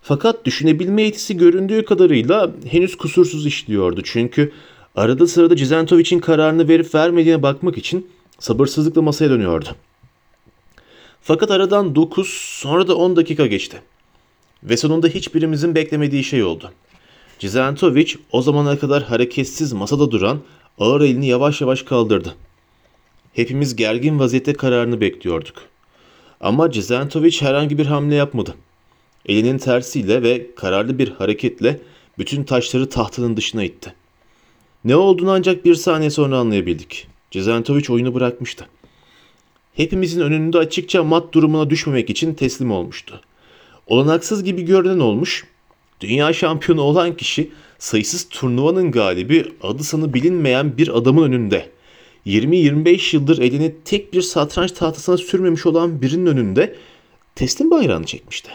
Fakat 0.03 0.45
düşünebilme 0.45 1.03
yetisi 1.03 1.37
göründüğü 1.37 1.85
kadarıyla 1.85 2.51
henüz 2.71 2.97
kusursuz 2.97 3.47
işliyordu. 3.47 4.01
Çünkü 4.05 4.53
arada 4.95 5.27
sırada 5.27 5.57
Cizentovic'in 5.57 6.19
kararını 6.19 6.69
verip 6.69 6.95
vermediğine 6.95 7.43
bakmak 7.43 7.79
için 7.79 8.07
sabırsızlıkla 8.39 9.03
masaya 9.03 9.31
dönüyordu. 9.31 9.69
Fakat 11.23 11.51
aradan 11.51 11.95
9 11.95 12.29
sonra 12.63 12.89
da 12.89 12.97
10 12.97 13.17
dakika 13.17 13.47
geçti. 13.47 13.83
Ve 14.65 14.77
sonunda 14.77 15.09
hiçbirimizin 15.09 15.75
beklemediği 15.75 16.25
şey 16.25 16.43
oldu. 16.43 16.73
Cizentovic 17.43 18.15
o 18.33 18.43
zamana 18.43 18.79
kadar 18.79 19.03
hareketsiz 19.03 19.73
masada 19.73 20.11
duran 20.11 20.41
ağır 20.79 21.01
elini 21.01 21.27
yavaş 21.27 21.61
yavaş 21.61 21.83
kaldırdı. 21.83 22.35
Hepimiz 23.33 23.77
gergin 23.77 24.19
vaziyette 24.19 24.53
kararını 24.53 25.01
bekliyorduk. 25.01 25.55
Ama 26.41 26.71
Cizentovic 26.71 27.41
herhangi 27.41 27.79
bir 27.79 27.87
hamle 27.87 28.15
yapmadı. 28.15 28.55
Elinin 29.27 29.59
tersiyle 29.59 30.23
ve 30.23 30.55
kararlı 30.57 30.99
bir 30.99 31.09
hareketle 31.09 31.81
bütün 32.19 32.45
taşları 32.45 32.89
tahtanın 32.89 33.37
dışına 33.37 33.65
itti. 33.65 33.95
Ne 34.85 34.97
olduğunu 34.97 35.31
ancak 35.31 35.65
bir 35.65 35.75
saniye 35.75 36.11
sonra 36.11 36.39
anlayabildik. 36.39 37.07
Cizentovic 37.31 37.93
oyunu 37.93 38.15
bırakmıştı. 38.15 38.67
Hepimizin 39.75 40.21
önünde 40.21 40.59
açıkça 40.59 41.05
mat 41.05 41.35
durumuna 41.35 41.71
düşmemek 41.71 42.11
için 42.11 42.35
teslim 42.35 42.71
olmuştu. 42.71 43.21
Olanaksız 43.87 44.45
gibi 44.45 44.63
görünen 44.63 44.99
olmuş, 44.99 45.47
dünya 46.03 46.33
şampiyonu 46.33 46.81
olan 46.83 47.17
kişi 47.17 47.51
sayısız 47.79 48.29
turnuvanın 48.29 48.91
galibi 48.91 49.53
adı 49.63 49.85
sanı 49.85 50.15
bilinmeyen 50.15 50.77
bir 50.77 50.97
adamın 50.99 51.23
önünde. 51.23 51.69
20-25 52.27 53.17
yıldır 53.17 53.39
elini 53.39 53.75
tek 53.85 54.13
bir 54.13 54.23
satranç 54.23 54.73
tahtasına 54.73 55.17
sürmemiş 55.17 55.67
olan 55.67 56.03
birinin 56.03 56.27
önünde 56.27 56.77
teslim 57.35 57.71
bayrağını 57.71 58.07
çekmişti. 58.07 58.51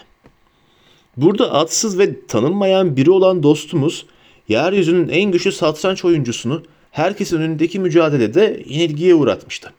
Burada 1.18 1.54
atsız 1.54 2.00
ve 2.00 2.26
tanınmayan 2.28 2.98
biri 2.98 3.12
olan 3.12 3.44
dostumuz 3.44 4.06
yeryüzünün 4.48 5.10
en 5.10 5.32
güçlü 5.32 5.52
satranç 5.52 6.06
oyuncusunu 6.06 6.64
herkesin 6.92 7.38
önündeki 7.38 7.80
mücadelede 7.80 8.64
yenilgiye 8.66 9.16
uğratmıştı. 9.16 9.74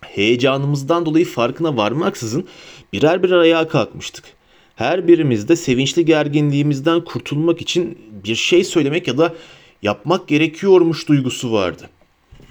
Heyecanımızdan 0.00 1.06
dolayı 1.06 1.24
farkına 1.24 1.76
varmaksızın 1.76 2.48
birer 2.92 3.22
birer 3.22 3.38
ayağa 3.38 3.68
kalkmıştık. 3.68 4.24
Her 4.80 5.08
birimiz 5.08 5.48
de 5.48 5.56
sevinçli 5.56 6.04
gerginliğimizden 6.04 7.04
kurtulmak 7.04 7.60
için 7.60 7.98
bir 8.24 8.34
şey 8.34 8.64
söylemek 8.64 9.08
ya 9.08 9.18
da 9.18 9.34
yapmak 9.82 10.28
gerekiyormuş 10.28 11.08
duygusu 11.08 11.52
vardı. 11.52 11.90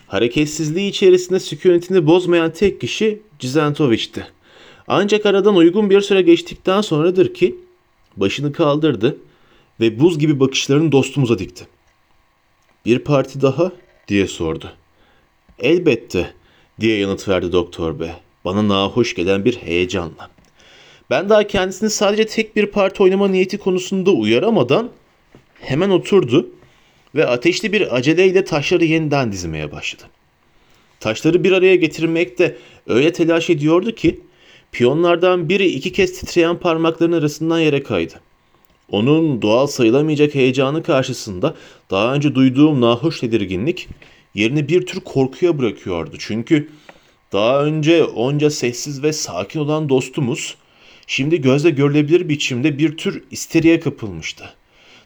Hareketsizliği 0.08 0.90
içerisinde 0.90 1.40
sükunetini 1.40 2.08
bozmayan 2.08 2.54
tek 2.54 2.82
kişi 2.82 3.22
Cizentoviç'ti. 3.40 4.28
Ancak 4.88 5.26
aradan 5.26 5.56
uygun 5.56 5.90
bir 5.90 6.02
süre 6.02 6.22
geçtikten 6.22 6.82
sonradır 6.82 7.34
ki 7.34 7.56
başını 8.18 8.54
kaldırdı 8.54 9.18
ve 9.80 10.00
buz 10.00 10.20
gibi 10.20 10.40
bakışlarını 10.40 10.92
dostumuza 10.92 11.40
dikti. 11.40 11.68
Bir 12.86 13.00
parti 13.00 13.42
daha 13.42 13.72
diye 14.08 14.28
sordu. 14.28 14.72
Elbette 15.60 16.34
diye 16.80 16.98
yanıt 16.98 17.28
verdi 17.28 17.52
doktor 17.52 18.00
bey. 18.00 18.12
Bana 18.46 18.68
nahoş 18.68 19.16
gelen 19.16 19.46
bir 19.46 19.56
heyecanla. 19.56 20.39
Ben 21.10 21.30
daha 21.30 21.48
kendisini 21.48 21.90
sadece 21.90 22.26
tek 22.26 22.56
bir 22.56 22.66
parti 22.66 23.04
oynama 23.04 23.28
niyeti 23.28 23.58
konusunda 23.58 24.12
uyaramadan 24.12 24.90
hemen 25.60 25.90
oturdu 25.90 26.50
ve 27.16 27.28
ateşli 27.28 27.74
bir 27.74 27.96
aceleyle 27.96 28.46
taşları 28.46 28.86
yeniden 28.86 29.32
dizmeye 29.32 29.72
başladı. 29.72 30.04
Taşları 31.00 31.44
bir 31.44 31.52
araya 31.52 31.76
getirmekte 31.76 32.58
öyle 32.88 33.14
telaş 33.14 33.50
ediyordu 33.50 33.96
ki 33.96 34.20
piyonlardan 34.72 35.50
biri 35.50 35.66
iki 35.66 35.92
kez 35.92 36.20
titreyen 36.20 36.58
parmakların 36.58 37.12
arasından 37.12 37.60
yere 37.60 37.84
kaydı. 37.84 38.14
Onun 38.92 39.42
doğal 39.42 39.68
sayılamayacak 39.68 40.36
heyecanı 40.36 40.84
karşısında 40.84 41.56
daha 41.92 42.14
önce 42.14 42.36
duyduğum 42.36 42.82
nahoş 42.82 43.20
tedirginlik 43.20 43.88
yerini 44.34 44.70
bir 44.70 44.86
tür 44.86 45.00
korkuya 45.00 45.58
bırakıyordu. 45.60 46.16
Çünkü 46.20 46.70
daha 47.32 47.64
önce 47.64 48.04
onca 48.04 48.50
sessiz 48.50 49.04
ve 49.04 49.14
sakin 49.14 49.60
olan 49.60 49.90
dostumuz 49.90 50.56
şimdi 51.10 51.42
gözle 51.42 51.70
görülebilir 51.70 52.30
biçimde 52.30 52.78
bir 52.78 52.98
tür 52.98 53.24
isteriye 53.32 53.80
kapılmıştı. 53.80 54.54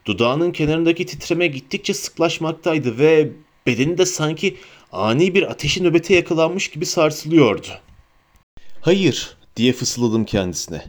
Dudağının 0.05 0.51
kenarındaki 0.51 1.05
titreme 1.05 1.47
gittikçe 1.47 1.93
sıklaşmaktaydı 1.93 2.97
ve 2.97 3.31
bedeni 3.67 3.97
de 3.97 4.05
sanki 4.05 4.57
ani 4.91 5.35
bir 5.35 5.51
ateşin 5.51 5.83
nöbete 5.83 6.15
yakalanmış 6.15 6.67
gibi 6.67 6.85
sarsılıyordu. 6.85 7.67
Hayır 8.81 9.37
diye 9.55 9.73
fısıldadım 9.73 10.25
kendisine. 10.25 10.85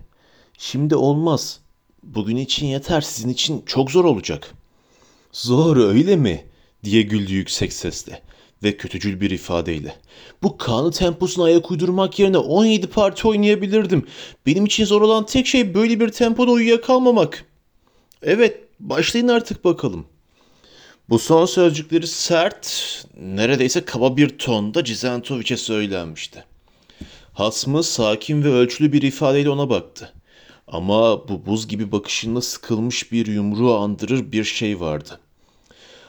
Şimdi 0.59 0.97
olmaz. 0.97 1.61
Bugün 2.03 2.37
için 2.37 2.67
yeter 2.67 3.01
sizin 3.01 3.29
için 3.29 3.63
çok 3.67 3.91
zor 3.91 4.05
olacak. 4.05 4.55
Zor 5.33 5.77
öyle 5.77 6.17
mi? 6.17 6.45
diye 6.85 7.03
güldü 7.03 7.35
yüksek 7.35 7.73
sesle 7.73 8.23
ve 8.65 8.77
kötücül 8.77 9.21
bir 9.21 9.31
ifadeyle. 9.31 9.97
Bu 10.43 10.57
kanı 10.57 10.91
temposuna 10.91 11.45
ayak 11.45 11.71
uydurmak 11.71 12.19
yerine 12.19 12.39
17 12.39 12.87
parti 12.87 13.29
oynayabilirdim. 13.29 14.07
Benim 14.47 14.67
için 14.67 14.85
zor 14.85 15.03
olan 15.03 15.27
tek 15.27 15.47
şey 15.47 15.75
böyle 15.75 16.01
bir 16.01 16.09
tempoda 16.09 16.51
uyuyakalmamak. 16.51 17.45
Evet, 18.23 18.61
başlayın 18.81 19.29
artık 19.29 19.65
bakalım. 19.65 20.07
Bu 21.09 21.19
son 21.19 21.47
sözcükleri 21.47 22.07
sert, 22.07 23.07
neredeyse 23.21 23.85
kaba 23.85 24.17
bir 24.17 24.39
tonda 24.39 24.85
Cizentovic'e 24.85 25.57
söylenmişti. 25.57 26.45
Hasmı 27.33 27.83
sakin 27.83 28.45
ve 28.45 28.49
ölçülü 28.49 28.93
bir 28.93 29.03
ifadeyle 29.03 29.51
ona 29.51 29.71
baktı. 29.71 30.13
Ama 30.69 31.29
bu 31.29 31.47
buz 31.47 31.69
gibi 31.69 31.93
bakışında 31.93 32.41
sıkılmış 32.41 33.13
bir 33.13 33.27
yumruğu 33.27 33.75
andırır 33.77 34.33
bir 34.33 34.45
şey 34.45 34.81
vardı. 34.81 35.21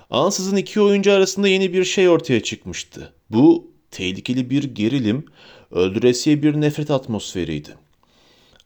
Ansızın 0.09 0.55
iki 0.55 0.81
oyuncu 0.81 1.11
arasında 1.11 1.47
yeni 1.47 1.73
bir 1.73 1.83
şey 1.83 2.09
ortaya 2.09 2.43
çıkmıştı. 2.43 3.13
Bu 3.29 3.71
tehlikeli 3.91 4.49
bir 4.49 4.63
gerilim, 4.63 5.25
öldüresiye 5.71 6.43
bir 6.43 6.61
nefret 6.61 6.91
atmosferiydi. 6.91 7.69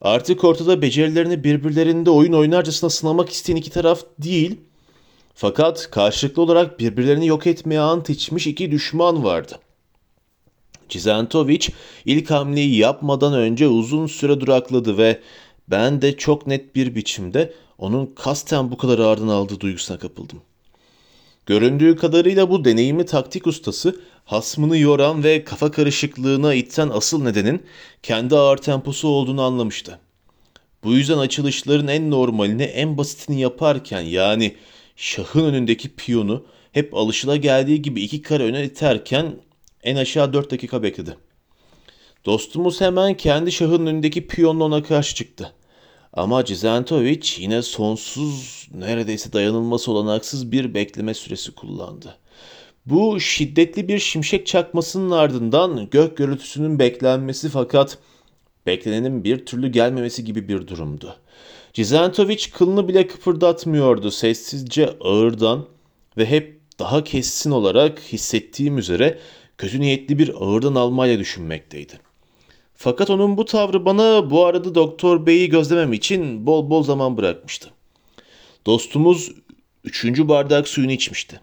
Artık 0.02 0.44
ortada 0.44 0.82
becerilerini 0.82 1.44
birbirlerinde 1.44 2.10
oyun 2.10 2.34
oynarcasına 2.34 2.90
sınamak 2.90 3.30
isteyen 3.30 3.56
iki 3.56 3.70
taraf 3.70 4.02
değil, 4.20 4.58
fakat 5.34 5.92
karşılıklı 5.92 6.42
olarak 6.42 6.80
birbirlerini 6.80 7.28
yok 7.28 7.48
etmeye 7.48 7.80
ant 7.80 8.10
içmiş 8.10 8.48
iki 8.48 8.72
düşman 8.72 9.24
vardı. 9.24 9.60
Cizentovic 10.90 11.68
ilk 12.06 12.32
hamleyi 12.32 12.76
yapmadan 12.76 13.34
önce 13.34 13.68
uzun 13.68 14.08
süre 14.08 14.40
durakladı 14.40 14.98
ve 14.98 15.20
ben 15.68 16.02
de 16.02 16.18
çok 16.18 16.48
net 16.48 16.76
bir 16.76 16.96
biçimde 16.96 17.54
onun 17.78 18.06
kasten 18.06 18.72
bu 18.72 18.78
kadar 18.78 19.00
ağırdan 19.00 19.28
aldığı 19.28 19.60
duygusuna 19.60 20.00
kapıldım. 20.00 20.42
Göründüğü 21.50 21.96
kadarıyla 21.96 22.50
bu 22.50 22.66
deneyimi 22.66 23.06
taktik 23.06 23.48
ustası 23.48 24.02
hasmını 24.26 24.78
yoran 24.78 25.24
ve 25.24 25.44
kafa 25.44 25.72
karışıklığına 25.72 26.54
iten 26.54 26.90
asıl 26.90 27.24
nedenin 27.24 27.64
kendi 28.04 28.36
ağır 28.36 28.58
temposu 28.58 29.08
olduğunu 29.08 29.42
anlamıştı. 29.42 30.00
Bu 30.84 30.94
yüzden 30.94 31.18
açılışların 31.18 31.88
en 31.88 32.12
normalini 32.12 32.64
en 32.64 32.98
basitini 32.98 33.42
yaparken 33.42 34.02
yani 34.02 34.56
şahın 34.96 35.46
önündeki 35.46 35.96
piyonu 35.96 36.46
hep 36.72 36.94
alışıla 36.94 37.36
geldiği 37.36 37.82
gibi 37.82 38.02
iki 38.02 38.22
kare 38.22 38.44
öne 38.44 38.64
iterken 38.64 39.36
en 39.84 39.96
aşağı 39.96 40.34
4 40.34 40.52
dakika 40.52 40.84
bekledi. 40.84 41.18
Dostumuz 42.26 42.82
hemen 42.82 43.18
kendi 43.18 43.52
şahın 43.52 43.86
önündeki 43.86 44.28
piyonla 44.28 44.64
ona 44.64 44.84
karşı 44.84 45.16
çıktı. 45.16 45.54
Ama 46.14 46.46
Cizentovic 46.46 47.22
yine 47.38 47.62
sonsuz, 47.62 48.68
neredeyse 48.74 49.34
dayanılması 49.34 49.92
olanaksız 49.92 50.52
bir 50.52 50.74
bekleme 50.74 51.14
süresi 51.14 51.52
kullandı. 51.52 52.18
Bu 52.86 53.20
şiddetli 53.20 53.88
bir 53.88 54.00
şimşek 54.00 54.48
çakmasının 54.48 55.12
ardından 55.12 55.90
gök 55.90 56.18
gürültüsünün 56.18 56.80
beklenmesi 56.80 57.50
fakat 57.50 57.98
beklenenin 58.66 59.24
bir 59.24 59.46
türlü 59.46 59.68
gelmemesi 59.68 60.24
gibi 60.24 60.48
bir 60.48 60.68
durumdu. 60.68 61.16
Cizentovic 61.74 62.50
kılını 62.54 62.88
bile 62.88 63.08
kıpırdatmıyordu 63.08 64.12
sessizce 64.12 64.98
ağırdan 65.02 65.66
ve 66.18 66.26
hep 66.26 66.60
daha 66.80 67.04
kesin 67.04 67.52
olarak 67.52 68.00
hissettiğim 68.00 68.78
üzere 68.78 69.20
kötü 69.58 69.82
niyetli 69.82 70.20
bir 70.20 70.34
ağırdan 70.42 70.76
almayla 70.76 71.20
düşünmekteydi. 71.20 72.09
Fakat 72.82 73.10
onun 73.10 73.38
bu 73.38 73.46
tavrı 73.46 73.86
bana 73.86 74.30
bu 74.30 74.46
arada 74.46 74.76
Doktor 74.76 75.26
Bey'i 75.26 75.50
gözlemem 75.50 75.94
için 75.94 76.46
bol 76.46 76.70
bol 76.70 76.84
zaman 76.84 77.18
bırakmıştı. 77.18 77.70
Dostumuz 78.66 79.32
üçüncü 79.84 80.28
bardak 80.28 80.68
suyunu 80.68 80.92
içmişti. 80.92 81.42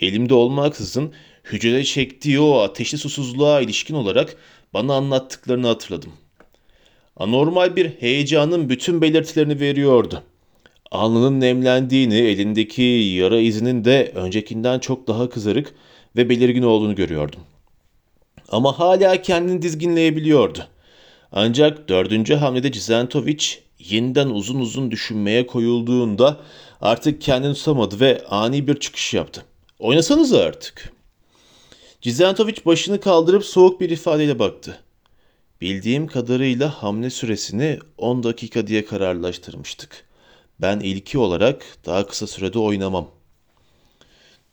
Elimde 0.00 0.34
olmaksızın 0.34 1.12
hücrede 1.44 1.84
çektiği 1.84 2.40
o 2.40 2.58
ateşli 2.58 2.98
susuzluğa 2.98 3.60
ilişkin 3.60 3.94
olarak 3.94 4.36
bana 4.74 4.94
anlattıklarını 4.94 5.66
hatırladım. 5.66 6.12
Anormal 7.16 7.76
bir 7.76 7.90
heyecanın 7.90 8.68
bütün 8.68 9.02
belirtilerini 9.02 9.60
veriyordu. 9.60 10.22
Alnının 10.90 11.40
nemlendiğini, 11.40 12.18
elindeki 12.18 12.82
yara 12.82 13.40
izinin 13.40 13.84
de 13.84 14.12
öncekinden 14.14 14.78
çok 14.78 15.06
daha 15.06 15.28
kızarık 15.28 15.74
ve 16.16 16.28
belirgin 16.28 16.62
olduğunu 16.62 16.94
görüyordum. 16.94 17.40
Ama 18.48 18.78
hala 18.78 19.22
kendini 19.22 19.62
dizginleyebiliyordu. 19.62 20.66
Ancak 21.32 21.88
dördüncü 21.88 22.34
hamlede 22.34 22.72
Cizentovic 22.72 23.44
yeniden 23.78 24.28
uzun 24.28 24.60
uzun 24.60 24.90
düşünmeye 24.90 25.46
koyulduğunda 25.46 26.40
artık 26.80 27.20
kendini 27.20 27.54
tutamadı 27.54 28.00
ve 28.00 28.24
ani 28.28 28.66
bir 28.66 28.80
çıkış 28.80 29.14
yaptı. 29.14 29.44
Oynasanız 29.78 30.32
artık. 30.32 30.92
Cizentovic 32.00 32.56
başını 32.66 33.00
kaldırıp 33.00 33.44
soğuk 33.44 33.80
bir 33.80 33.90
ifadeyle 33.90 34.38
baktı. 34.38 34.78
Bildiğim 35.60 36.06
kadarıyla 36.06 36.82
hamle 36.82 37.10
süresini 37.10 37.78
10 37.98 38.22
dakika 38.22 38.66
diye 38.66 38.84
kararlaştırmıştık. 38.84 40.04
Ben 40.60 40.80
ilki 40.80 41.18
olarak 41.18 41.64
daha 41.86 42.06
kısa 42.06 42.26
sürede 42.26 42.58
oynamam. 42.58 43.10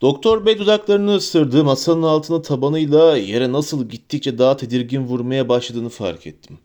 Doktor 0.01 0.45
Bey 0.45 0.59
dudaklarını 0.59 1.15
ısırdı, 1.15 1.63
masanın 1.63 2.03
altına 2.03 2.41
tabanıyla 2.41 3.17
yere 3.17 3.51
nasıl 3.51 3.89
gittikçe 3.89 4.37
daha 4.37 4.57
tedirgin 4.57 5.03
vurmaya 5.03 5.49
başladığını 5.49 5.89
fark 5.89 6.27
ettim. 6.27 6.57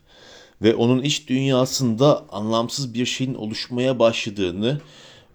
Ve 0.62 0.74
onun 0.74 1.02
iç 1.02 1.28
dünyasında 1.28 2.24
anlamsız 2.32 2.94
bir 2.94 3.06
şeyin 3.06 3.34
oluşmaya 3.34 3.98
başladığını, 3.98 4.80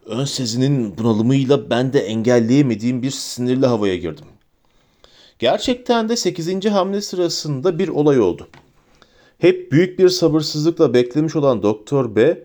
ön 0.05 0.25
sezinin 0.25 0.97
bunalımıyla 0.97 1.69
ben 1.69 1.93
de 1.93 1.99
engelleyemediğim 1.99 3.01
bir 3.01 3.11
sinirli 3.11 3.65
havaya 3.65 3.95
girdim. 3.95 4.25
Gerçekten 5.39 6.09
de 6.09 6.15
8. 6.15 6.65
hamle 6.65 7.01
sırasında 7.01 7.79
bir 7.79 7.87
olay 7.87 8.19
oldu. 8.19 8.47
Hep 9.37 9.71
büyük 9.71 9.99
bir 9.99 10.09
sabırsızlıkla 10.09 10.93
beklemiş 10.93 11.35
olan 11.35 11.63
Doktor 11.63 12.15
B 12.15 12.43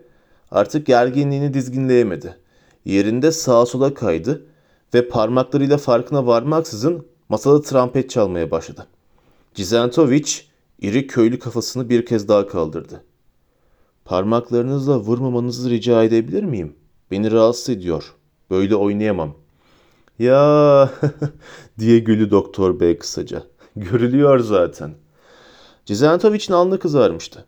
artık 0.51 0.87
gerginliğini 0.87 1.55
dizginleyemedi. 1.55 2.37
Yerinde 2.85 3.33
sağa 3.33 3.67
sola 3.67 3.95
kaydı 3.95 4.43
ve 4.95 5.09
parmaklarıyla 5.09 5.79
farkına 5.79 6.27
varmaksızın 6.27 7.07
masada 7.29 7.63
trompet 7.63 8.11
çalmaya 8.11 8.51
başladı. 8.51 8.87
Cizentovic 9.55 10.33
iri 10.79 11.07
köylü 11.07 11.39
kafasını 11.39 11.89
bir 11.89 12.07
kez 12.07 12.29
daha 12.29 12.47
kaldırdı. 12.47 13.05
Parmaklarınızla 14.05 14.99
vurmamanızı 14.99 15.71
rica 15.71 16.05
edebilir 16.05 16.43
miyim? 16.43 16.77
Beni 17.11 17.33
rahatsız 17.33 17.69
ediyor. 17.69 18.15
Böyle 18.51 18.77
oynayamam. 18.77 19.35
Ya 20.19 20.91
diye 21.79 21.99
güldü 21.99 22.31
Doktor 22.31 22.81
Bey 22.81 22.99
kısaca. 22.99 23.43
Görülüyor 23.77 24.39
zaten. 24.39 24.95
Cizentovic'in 25.85 26.53
alnı 26.53 26.79
kızarmıştı. 26.79 27.47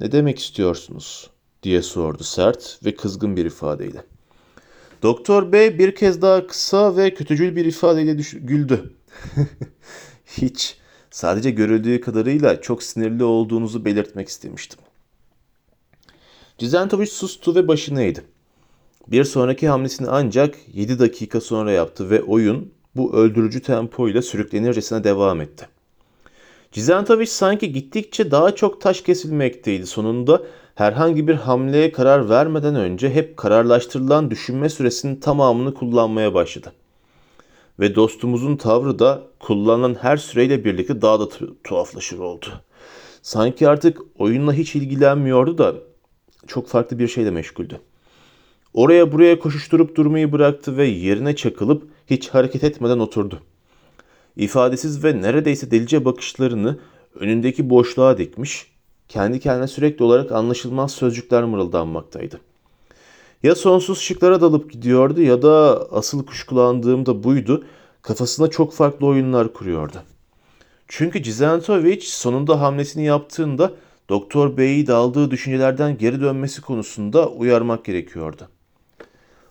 Ne 0.00 0.12
demek 0.12 0.38
istiyorsunuz? 0.38 1.30
diye 1.62 1.82
sordu 1.82 2.24
sert 2.24 2.78
ve 2.84 2.94
kızgın 2.94 3.36
bir 3.36 3.44
ifadeyle. 3.44 4.04
Doktor 5.02 5.52
Bey 5.52 5.78
bir 5.78 5.94
kez 5.94 6.22
daha 6.22 6.46
kısa 6.46 6.96
ve 6.96 7.14
kötücül 7.14 7.56
bir 7.56 7.64
ifadeyle 7.64 8.18
düş- 8.18 8.36
güldü. 8.40 8.92
Hiç. 10.26 10.76
Sadece 11.10 11.50
görüldüğü 11.50 12.00
kadarıyla 12.00 12.60
çok 12.60 12.82
sinirli 12.82 13.24
olduğunuzu 13.24 13.84
belirtmek 13.84 14.28
istemiştim. 14.28 14.80
Cizentovic 16.58 17.06
sustu 17.06 17.54
ve 17.54 17.68
başını 17.68 18.02
eğdi. 18.02 18.24
Bir 19.08 19.24
sonraki 19.24 19.68
hamlesini 19.68 20.08
ancak 20.08 20.54
7 20.72 20.98
dakika 20.98 21.40
sonra 21.40 21.72
yaptı 21.72 22.10
ve 22.10 22.22
oyun 22.22 22.72
bu 22.96 23.14
öldürücü 23.14 23.62
tempoyla 23.62 24.22
sürüklenircesine 24.22 25.04
devam 25.04 25.40
etti. 25.40 25.68
Cizentovic 26.72 27.26
sanki 27.26 27.72
gittikçe 27.72 28.30
daha 28.30 28.54
çok 28.54 28.80
taş 28.80 29.00
kesilmekteydi. 29.00 29.86
Sonunda 29.86 30.42
herhangi 30.74 31.28
bir 31.28 31.34
hamleye 31.34 31.92
karar 31.92 32.28
vermeden 32.28 32.74
önce 32.74 33.10
hep 33.10 33.36
kararlaştırılan 33.36 34.30
düşünme 34.30 34.68
süresinin 34.68 35.16
tamamını 35.16 35.74
kullanmaya 35.74 36.34
başladı. 36.34 36.72
Ve 37.80 37.94
dostumuzun 37.94 38.56
tavrı 38.56 38.98
da 38.98 39.22
kullanılan 39.38 39.94
her 39.94 40.16
süreyle 40.16 40.64
birlikte 40.64 41.02
daha 41.02 41.20
da 41.20 41.28
tuhaflaşır 41.64 42.18
oldu. 42.18 42.46
Sanki 43.22 43.68
artık 43.68 43.98
oyunla 44.18 44.52
hiç 44.52 44.76
ilgilenmiyordu 44.76 45.58
da 45.58 45.74
çok 46.46 46.68
farklı 46.68 46.98
bir 46.98 47.08
şeyle 47.08 47.30
meşguldü. 47.30 47.80
Oraya 48.74 49.12
buraya 49.12 49.38
koşuşturup 49.38 49.96
durmayı 49.96 50.32
bıraktı 50.32 50.76
ve 50.76 50.86
yerine 50.86 51.36
çakılıp 51.36 51.82
hiç 52.06 52.28
hareket 52.28 52.64
etmeden 52.64 52.98
oturdu. 52.98 53.40
İfadesiz 54.36 55.04
ve 55.04 55.22
neredeyse 55.22 55.70
delice 55.70 56.04
bakışlarını 56.04 56.78
önündeki 57.14 57.70
boşluğa 57.70 58.18
dikmiş, 58.18 58.71
kendi 59.12 59.40
kendine 59.40 59.68
sürekli 59.68 60.04
olarak 60.04 60.32
anlaşılmaz 60.32 60.92
sözcükler 60.92 61.44
mırıldanmaktaydı. 61.44 62.40
Ya 63.42 63.54
sonsuz 63.54 64.00
şıklara 64.00 64.40
dalıp 64.40 64.72
gidiyordu 64.72 65.22
ya 65.22 65.42
da 65.42 65.86
asıl 65.92 66.26
kuşkulandığım 66.26 67.06
da 67.06 67.24
buydu, 67.24 67.64
kafasına 68.02 68.50
çok 68.50 68.72
farklı 68.72 69.06
oyunlar 69.06 69.52
kuruyordu. 69.52 69.96
Çünkü 70.88 71.22
Cizentovic 71.22 72.00
sonunda 72.00 72.60
hamlesini 72.60 73.04
yaptığında 73.04 73.72
Doktor 74.08 74.56
Bey'i 74.56 74.86
daldığı 74.86 75.30
düşüncelerden 75.30 75.98
geri 75.98 76.20
dönmesi 76.20 76.62
konusunda 76.62 77.28
uyarmak 77.28 77.84
gerekiyordu. 77.84 78.48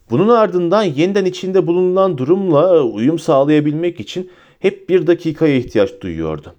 Bunun 0.10 0.30
ardından 0.30 0.84
yeniden 0.84 1.26
içinde 1.26 1.68
bulunan 1.68 2.18
durumla 2.18 2.84
uyum 2.84 3.20
sağlayabilmek 3.20 4.00
için 4.00 4.32
hep 4.60 4.90
bir 4.90 5.08
dakikaya 5.08 5.56
ihtiyaç 5.56 6.02
duyuyordu. 6.02 6.56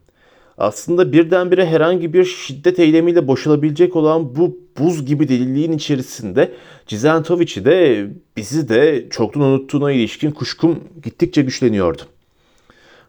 Aslında 0.58 1.12
birdenbire 1.12 1.66
herhangi 1.66 2.12
bir 2.12 2.24
şiddet 2.24 2.78
eylemiyle 2.78 3.28
boşalabilecek 3.28 3.96
olan 3.96 4.36
bu 4.36 4.58
buz 4.78 5.06
gibi 5.06 5.28
deliliğin 5.28 5.72
içerisinde 5.72 6.52
Cizentovic'i 6.86 7.64
de 7.64 8.06
bizi 8.36 8.68
de 8.68 9.06
çoktan 9.10 9.42
unuttuğuna 9.42 9.92
ilişkin 9.92 10.30
kuşkum 10.30 10.80
gittikçe 11.04 11.42
güçleniyordu. 11.42 12.02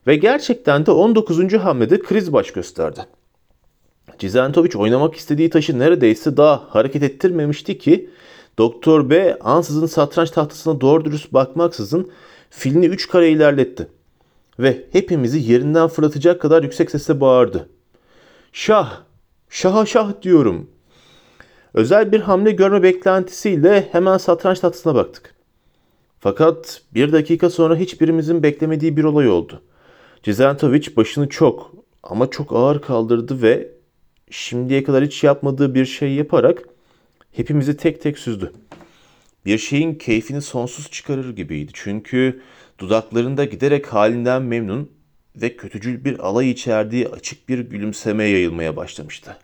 Ve 0.07 0.15
gerçekten 0.15 0.85
de 0.85 0.91
19. 0.91 1.53
hamlede 1.53 1.99
kriz 1.99 2.33
baş 2.33 2.51
gösterdi. 2.51 2.99
Cizentovic 4.19 4.77
oynamak 4.77 5.15
istediği 5.15 5.49
taşı 5.49 5.79
neredeyse 5.79 6.37
daha 6.37 6.63
hareket 6.69 7.03
ettirmemişti 7.03 7.77
ki 7.77 8.09
Doktor 8.57 9.09
B 9.09 9.39
ansızın 9.39 9.85
satranç 9.85 10.31
tahtasına 10.31 10.81
doğru 10.81 11.05
dürüst 11.05 11.33
bakmaksızın 11.33 12.11
filini 12.49 12.85
3 12.85 13.07
kare 13.07 13.29
ilerletti 13.29 13.87
ve 14.59 14.85
hepimizi 14.91 15.51
yerinden 15.51 15.87
fırlatacak 15.87 16.41
kadar 16.41 16.63
yüksek 16.63 16.91
sesle 16.91 17.21
bağırdı. 17.21 17.69
Şah! 18.53 19.01
Şaha 19.49 19.85
şah 19.85 20.21
diyorum. 20.21 20.69
Özel 21.73 22.11
bir 22.11 22.19
hamle 22.19 22.51
görme 22.51 22.83
beklentisiyle 22.83 23.87
hemen 23.91 24.17
satranç 24.17 24.59
tahtasına 24.59 24.95
baktık. 24.95 25.35
Fakat 26.19 26.81
bir 26.93 27.11
dakika 27.11 27.49
sonra 27.49 27.75
hiçbirimizin 27.75 28.43
beklemediği 28.43 28.97
bir 28.97 29.03
olay 29.03 29.29
oldu. 29.29 29.61
Cizentovic 30.23 30.95
başını 30.95 31.29
çok 31.29 31.71
ama 32.03 32.29
çok 32.29 32.53
ağır 32.53 32.81
kaldırdı 32.81 33.41
ve 33.41 33.71
şimdiye 34.29 34.83
kadar 34.83 35.03
hiç 35.03 35.23
yapmadığı 35.23 35.75
bir 35.75 35.85
şey 35.85 36.13
yaparak 36.13 36.63
hepimizi 37.31 37.77
tek 37.77 38.01
tek 38.01 38.19
süzdü. 38.19 38.53
Bir 39.45 39.57
şeyin 39.57 39.95
keyfini 39.95 40.41
sonsuz 40.41 40.91
çıkarır 40.91 41.35
gibiydi. 41.35 41.71
Çünkü 41.73 42.41
dudaklarında 42.79 43.45
giderek 43.45 43.87
halinden 43.93 44.41
memnun 44.41 44.91
ve 45.35 45.55
kötücül 45.55 46.05
bir 46.05 46.19
alay 46.19 46.51
içerdiği 46.51 47.07
açık 47.07 47.49
bir 47.49 47.59
gülümseme 47.59 48.23
yayılmaya 48.23 48.75
başlamıştı. 48.75 49.37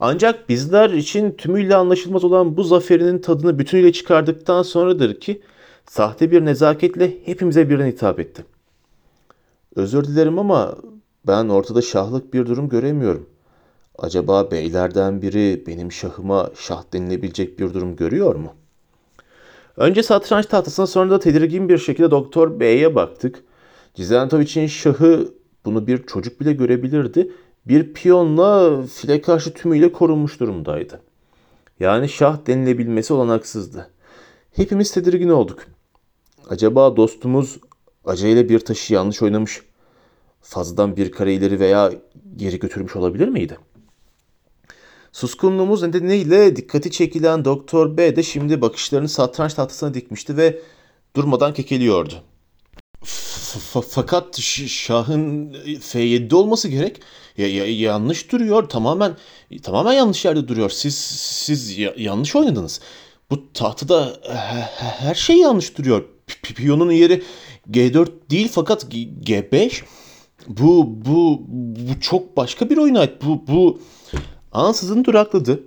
Ancak 0.00 0.48
bizler 0.48 0.90
için 0.90 1.30
tümüyle 1.30 1.76
anlaşılmaz 1.76 2.24
olan 2.24 2.56
bu 2.56 2.64
zaferinin 2.64 3.18
tadını 3.18 3.58
bütünüyle 3.58 3.92
çıkardıktan 3.92 4.62
sonradır 4.62 5.20
ki 5.20 5.42
sahte 5.86 6.30
bir 6.30 6.44
nezaketle 6.44 7.14
hepimize 7.24 7.70
birden 7.70 7.86
hitap 7.86 8.20
etti. 8.20 8.44
Özür 9.76 10.04
dilerim 10.04 10.38
ama 10.38 10.76
ben 11.26 11.48
ortada 11.48 11.82
şahlık 11.82 12.34
bir 12.34 12.46
durum 12.46 12.68
göremiyorum. 12.68 13.26
Acaba 13.98 14.50
beylerden 14.50 15.22
biri 15.22 15.64
benim 15.66 15.92
şahıma 15.92 16.50
şah 16.56 16.82
denilebilecek 16.92 17.58
bir 17.58 17.74
durum 17.74 17.96
görüyor 17.96 18.34
mu? 18.34 18.54
Önce 19.76 20.02
satranç 20.02 20.46
tahtasına 20.46 20.86
sonra 20.86 21.10
da 21.10 21.18
tedirgin 21.18 21.68
bir 21.68 21.78
şekilde 21.78 22.10
Doktor 22.10 22.60
B'ye 22.60 22.94
baktık. 22.94 23.44
Cizentovic'in 23.94 24.66
şahı 24.66 25.34
bunu 25.64 25.86
bir 25.86 26.06
çocuk 26.06 26.40
bile 26.40 26.52
görebilirdi. 26.52 27.32
Bir 27.66 27.92
piyonla 27.92 28.82
file 28.86 29.20
karşı 29.20 29.54
tümüyle 29.54 29.92
korunmuş 29.92 30.40
durumdaydı. 30.40 31.00
Yani 31.80 32.08
şah 32.08 32.46
denilebilmesi 32.46 33.12
olanaksızdı. 33.12 33.90
Hepimiz 34.52 34.92
tedirgin 34.92 35.28
olduk. 35.28 35.58
Acaba 36.50 36.96
dostumuz 36.96 37.58
acele 38.04 38.48
bir 38.48 38.60
taşı 38.60 38.94
yanlış 38.94 39.22
oynamış, 39.22 39.62
fazladan 40.40 40.96
bir 40.96 41.12
kare 41.12 41.34
ileri 41.34 41.60
veya 41.60 41.92
geri 42.36 42.58
götürmüş 42.58 42.96
olabilir 42.96 43.28
miydi?'' 43.28 43.73
Suskunluğumuz 45.14 45.82
nedeniyle 45.82 46.56
dikkati 46.56 46.90
çekilen 46.90 47.44
Doktor 47.44 47.96
B 47.96 48.16
de 48.16 48.22
şimdi 48.22 48.60
bakışlarını 48.60 49.08
satranç 49.08 49.54
tahtasına 49.54 49.94
dikmişti 49.94 50.36
ve 50.36 50.58
durmadan 51.16 51.54
kekeliyordu. 51.54 52.14
Fakat 53.90 54.40
Şah'ın 54.40 55.52
F7'de 55.64 56.36
olması 56.36 56.68
gerek. 56.68 57.00
Ya, 57.36 57.48
ya, 57.48 57.66
yanlış 57.66 58.32
duruyor. 58.32 58.68
Tamamen 58.68 59.16
tamamen 59.62 59.92
yanlış 59.92 60.24
yerde 60.24 60.48
duruyor. 60.48 60.70
Siz 60.70 60.94
siz 61.44 61.78
ya, 61.78 61.94
yanlış 61.96 62.36
oynadınız. 62.36 62.80
Bu 63.30 63.52
tahtada 63.52 64.16
her 64.98 65.14
şey 65.14 65.36
yanlış 65.36 65.78
duruyor. 65.78 66.04
Piyonun 66.42 66.90
yeri 66.90 67.22
G4 67.70 68.08
değil 68.30 68.48
fakat 68.52 68.84
G5. 69.24 69.82
Bu, 70.48 70.86
bu, 71.06 71.42
bu 71.48 72.00
çok 72.00 72.36
başka 72.36 72.70
bir 72.70 72.76
oyun 72.76 72.94
ait. 72.94 73.12
Bu, 73.22 73.46
bu... 73.46 73.80
Ansızın 74.54 75.04
durakladı. 75.04 75.62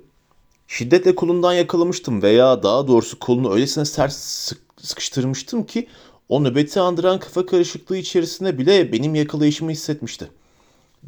Şiddetle 0.68 1.16
kolundan 1.16 1.54
yakalamıştım 1.54 2.22
veya 2.22 2.64
daha 2.64 2.88
doğrusu 2.88 3.20
kolunu 3.20 3.54
öylesine 3.54 3.86
sert 3.86 4.12
sık- 4.14 4.62
sıkıştırmıştım 4.82 5.64
ki 5.66 5.88
o 6.30 6.44
nöbeti 6.44 6.80
andıran 6.80 7.20
kafa 7.20 7.46
karışıklığı 7.46 7.98
içerisinde 7.98 8.58
bile 8.58 8.92
benim 8.92 9.16
yakalayışımı 9.16 9.72
hissetmişti. 9.72 10.28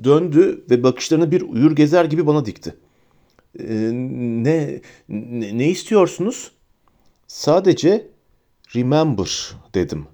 Döndü 0.03 0.65
ve 0.69 0.83
bakışlarını 0.83 1.31
bir 1.31 1.41
uyur 1.41 1.71
gezer 1.75 2.05
gibi 2.05 2.27
bana 2.27 2.45
dikti. 2.45 2.75
"Ee, 3.59 3.63
ne, 4.43 4.81
ne, 5.09 5.57
ne 5.57 5.69
istiyorsunuz? 5.69 6.51
Sadece 7.27 8.07
remember 8.75 9.51
dedim. 9.73 10.05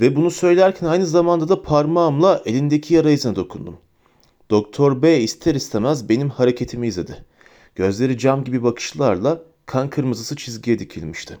Ve 0.00 0.16
bunu 0.16 0.30
söylerken 0.30 0.86
aynı 0.86 1.06
zamanda 1.06 1.48
da 1.48 1.62
parmağımla 1.62 2.42
elindeki 2.46 2.94
yara 2.94 3.10
izine 3.10 3.36
dokundum. 3.36 3.76
Doktor 4.50 5.02
B 5.02 5.20
ister 5.20 5.54
istemez 5.54 6.08
benim 6.08 6.30
hareketimi 6.30 6.86
izledi. 6.86 7.24
Gözleri 7.74 8.18
cam 8.18 8.44
gibi 8.44 8.62
bakışlarla 8.62 9.42
kan 9.66 9.90
kırmızısı 9.90 10.36
çizgiye 10.36 10.78
dikilmişti. 10.78 11.38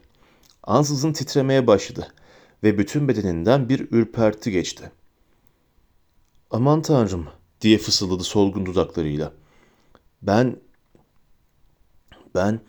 Ansızın 0.62 1.12
titremeye 1.12 1.66
başladı 1.66 2.12
ve 2.62 2.78
bütün 2.78 3.08
bedeninden 3.08 3.68
bir 3.68 3.80
ürperti 3.90 4.50
geçti. 4.50 4.92
Aman 6.50 6.82
tanrım 6.82 7.28
diye 7.60 7.78
fısıldadı 7.78 8.24
solgun 8.24 8.66
dudaklarıyla. 8.66 9.32
Ben 10.22 10.56
ben 12.34 12.60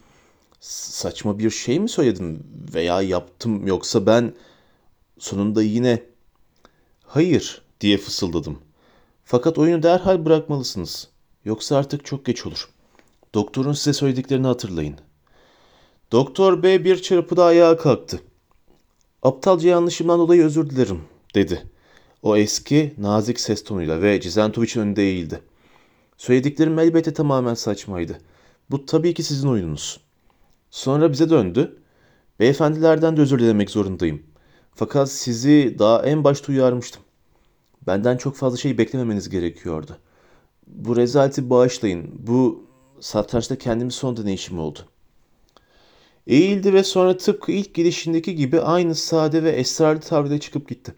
saçma 0.59 1.39
bir 1.39 1.49
şey 1.49 1.79
mi 1.79 1.89
söyledim 1.89 2.43
veya 2.73 3.01
yaptım 3.01 3.67
yoksa 3.67 4.05
ben 4.05 4.33
sonunda 5.19 5.63
yine 5.63 6.03
hayır 7.03 7.61
diye 7.81 7.97
fısıldadım. 7.97 8.64
Fakat 9.25 9.57
oyunu 9.57 9.83
derhal 9.83 10.25
bırakmalısınız. 10.25 11.07
Yoksa 11.45 11.77
artık 11.77 12.05
çok 12.05 12.25
geç 12.25 12.45
olur. 12.45 12.69
Doktorun 13.33 13.73
size 13.73 13.93
söylediklerini 13.93 14.47
hatırlayın. 14.47 14.95
Doktor 16.11 16.63
B 16.63 16.83
bir 16.83 17.01
çırpıda 17.01 17.45
ayağa 17.45 17.77
kalktı. 17.77 18.21
Aptalca 19.23 19.69
yanlışımdan 19.69 20.19
dolayı 20.19 20.43
özür 20.43 20.69
dilerim, 20.69 21.01
dedi. 21.35 21.63
O 22.21 22.37
eski, 22.37 22.93
nazik 22.97 23.39
ses 23.39 23.63
tonuyla 23.63 24.01
ve 24.01 24.21
Cizentovic'in 24.21 24.81
önünde 24.81 25.03
eğildi. 25.03 25.41
Söylediklerim 26.17 26.79
elbette 26.79 27.13
tamamen 27.13 27.53
saçmaydı. 27.53 28.17
Bu 28.71 28.85
tabii 28.85 29.13
ki 29.13 29.23
sizin 29.23 29.47
oyununuz. 29.47 29.99
Sonra 30.71 31.11
bize 31.11 31.29
döndü. 31.29 31.77
Beyefendilerden 32.39 33.17
de 33.17 33.21
özür 33.21 33.39
dilemek 33.39 33.69
zorundayım. 33.69 34.23
Fakat 34.75 35.11
sizi 35.11 35.75
daha 35.79 36.05
en 36.05 36.23
başta 36.23 36.51
uyarmıştım. 36.51 37.01
Benden 37.87 38.17
çok 38.17 38.35
fazla 38.35 38.57
şey 38.57 38.77
beklememeniz 38.77 39.29
gerekiyordu. 39.29 39.97
Bu 40.67 40.95
rezaleti 40.95 41.49
bağışlayın. 41.49 42.11
Bu 42.27 42.65
satrançta 42.99 43.57
kendimi 43.57 43.91
son 43.91 44.17
deneyişim 44.17 44.59
oldu. 44.59 44.79
Eğildi 46.27 46.73
ve 46.73 46.83
sonra 46.83 47.17
tıpkı 47.17 47.51
ilk 47.51 47.73
gidişindeki 47.73 48.35
gibi 48.35 48.61
aynı 48.61 48.95
sade 48.95 49.43
ve 49.43 49.49
esrarlı 49.49 49.99
tavrıyla 49.99 50.39
çıkıp 50.39 50.69
gitti. 50.69 50.95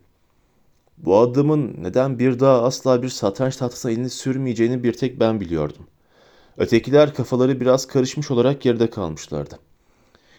Bu 0.98 1.18
adamın 1.18 1.76
neden 1.78 2.20
bir 2.20 2.40
daha 2.40 2.64
asla 2.64 3.04
bir 3.04 3.10
satranç 3.10 3.56
tahtasına 3.56 3.92
elini 3.92 4.10
sürmeyeceğini 4.10 4.84
bir 4.84 4.94
tek 4.94 5.20
ben 5.20 5.40
biliyordum. 5.40 5.88
Ötekiler 6.58 7.14
kafaları 7.14 7.62
biraz 7.62 7.88
karışmış 7.88 8.32
olarak 8.32 8.62
geride 8.62 8.90
kalmışlardı. 8.90 9.60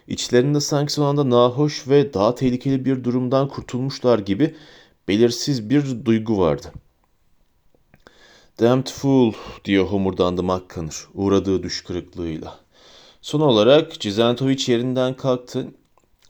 İçlerinde 0.07 0.59
sanki 0.59 0.93
son 0.93 1.05
anda 1.05 1.29
nahoş 1.29 1.87
ve 1.87 2.13
daha 2.13 2.35
tehlikeli 2.35 2.85
bir 2.85 3.03
durumdan 3.03 3.47
kurtulmuşlar 3.47 4.19
gibi 4.19 4.55
belirsiz 5.09 5.69
bir 5.69 6.05
duygu 6.05 6.37
vardı. 6.37 6.71
Damned 8.59 8.87
fool 8.87 9.33
diye 9.65 9.79
homurdandı 9.79 10.43
McConnor 10.43 11.09
uğradığı 11.13 11.63
düş 11.63 11.83
kırıklığıyla. 11.83 12.59
Son 13.21 13.39
olarak 13.39 13.99
Cizentovic 13.99 14.63
yerinden 14.67 15.13
kalktı 15.13 15.67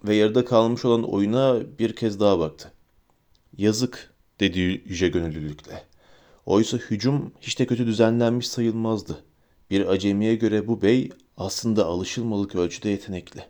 ve 0.04 0.16
yarıda 0.16 0.46
kalmış 0.46 0.86
olan 0.86 1.04
oyuna 1.04 1.58
bir 1.80 1.96
kez 1.96 2.20
daha 2.20 2.40
baktı. 2.40 2.72
Yazık 3.58 4.14
dedi 4.40 4.60
yüce 4.60 5.08
gönüllülükle. 5.08 5.84
Oysa 6.46 6.78
hücum 6.78 7.32
hiç 7.42 7.60
de 7.60 7.66
kötü 7.66 7.88
düzenlenmiş 7.88 8.48
sayılmazdı. 8.48 9.24
Bir 9.70 9.88
acemiye 9.88 10.36
göre 10.36 10.68
bu 10.68 10.82
bey 10.82 11.10
aslında 11.38 11.86
alışılmalık 11.86 12.56
ölçüde 12.56 12.90
yetenekli. 12.90 13.44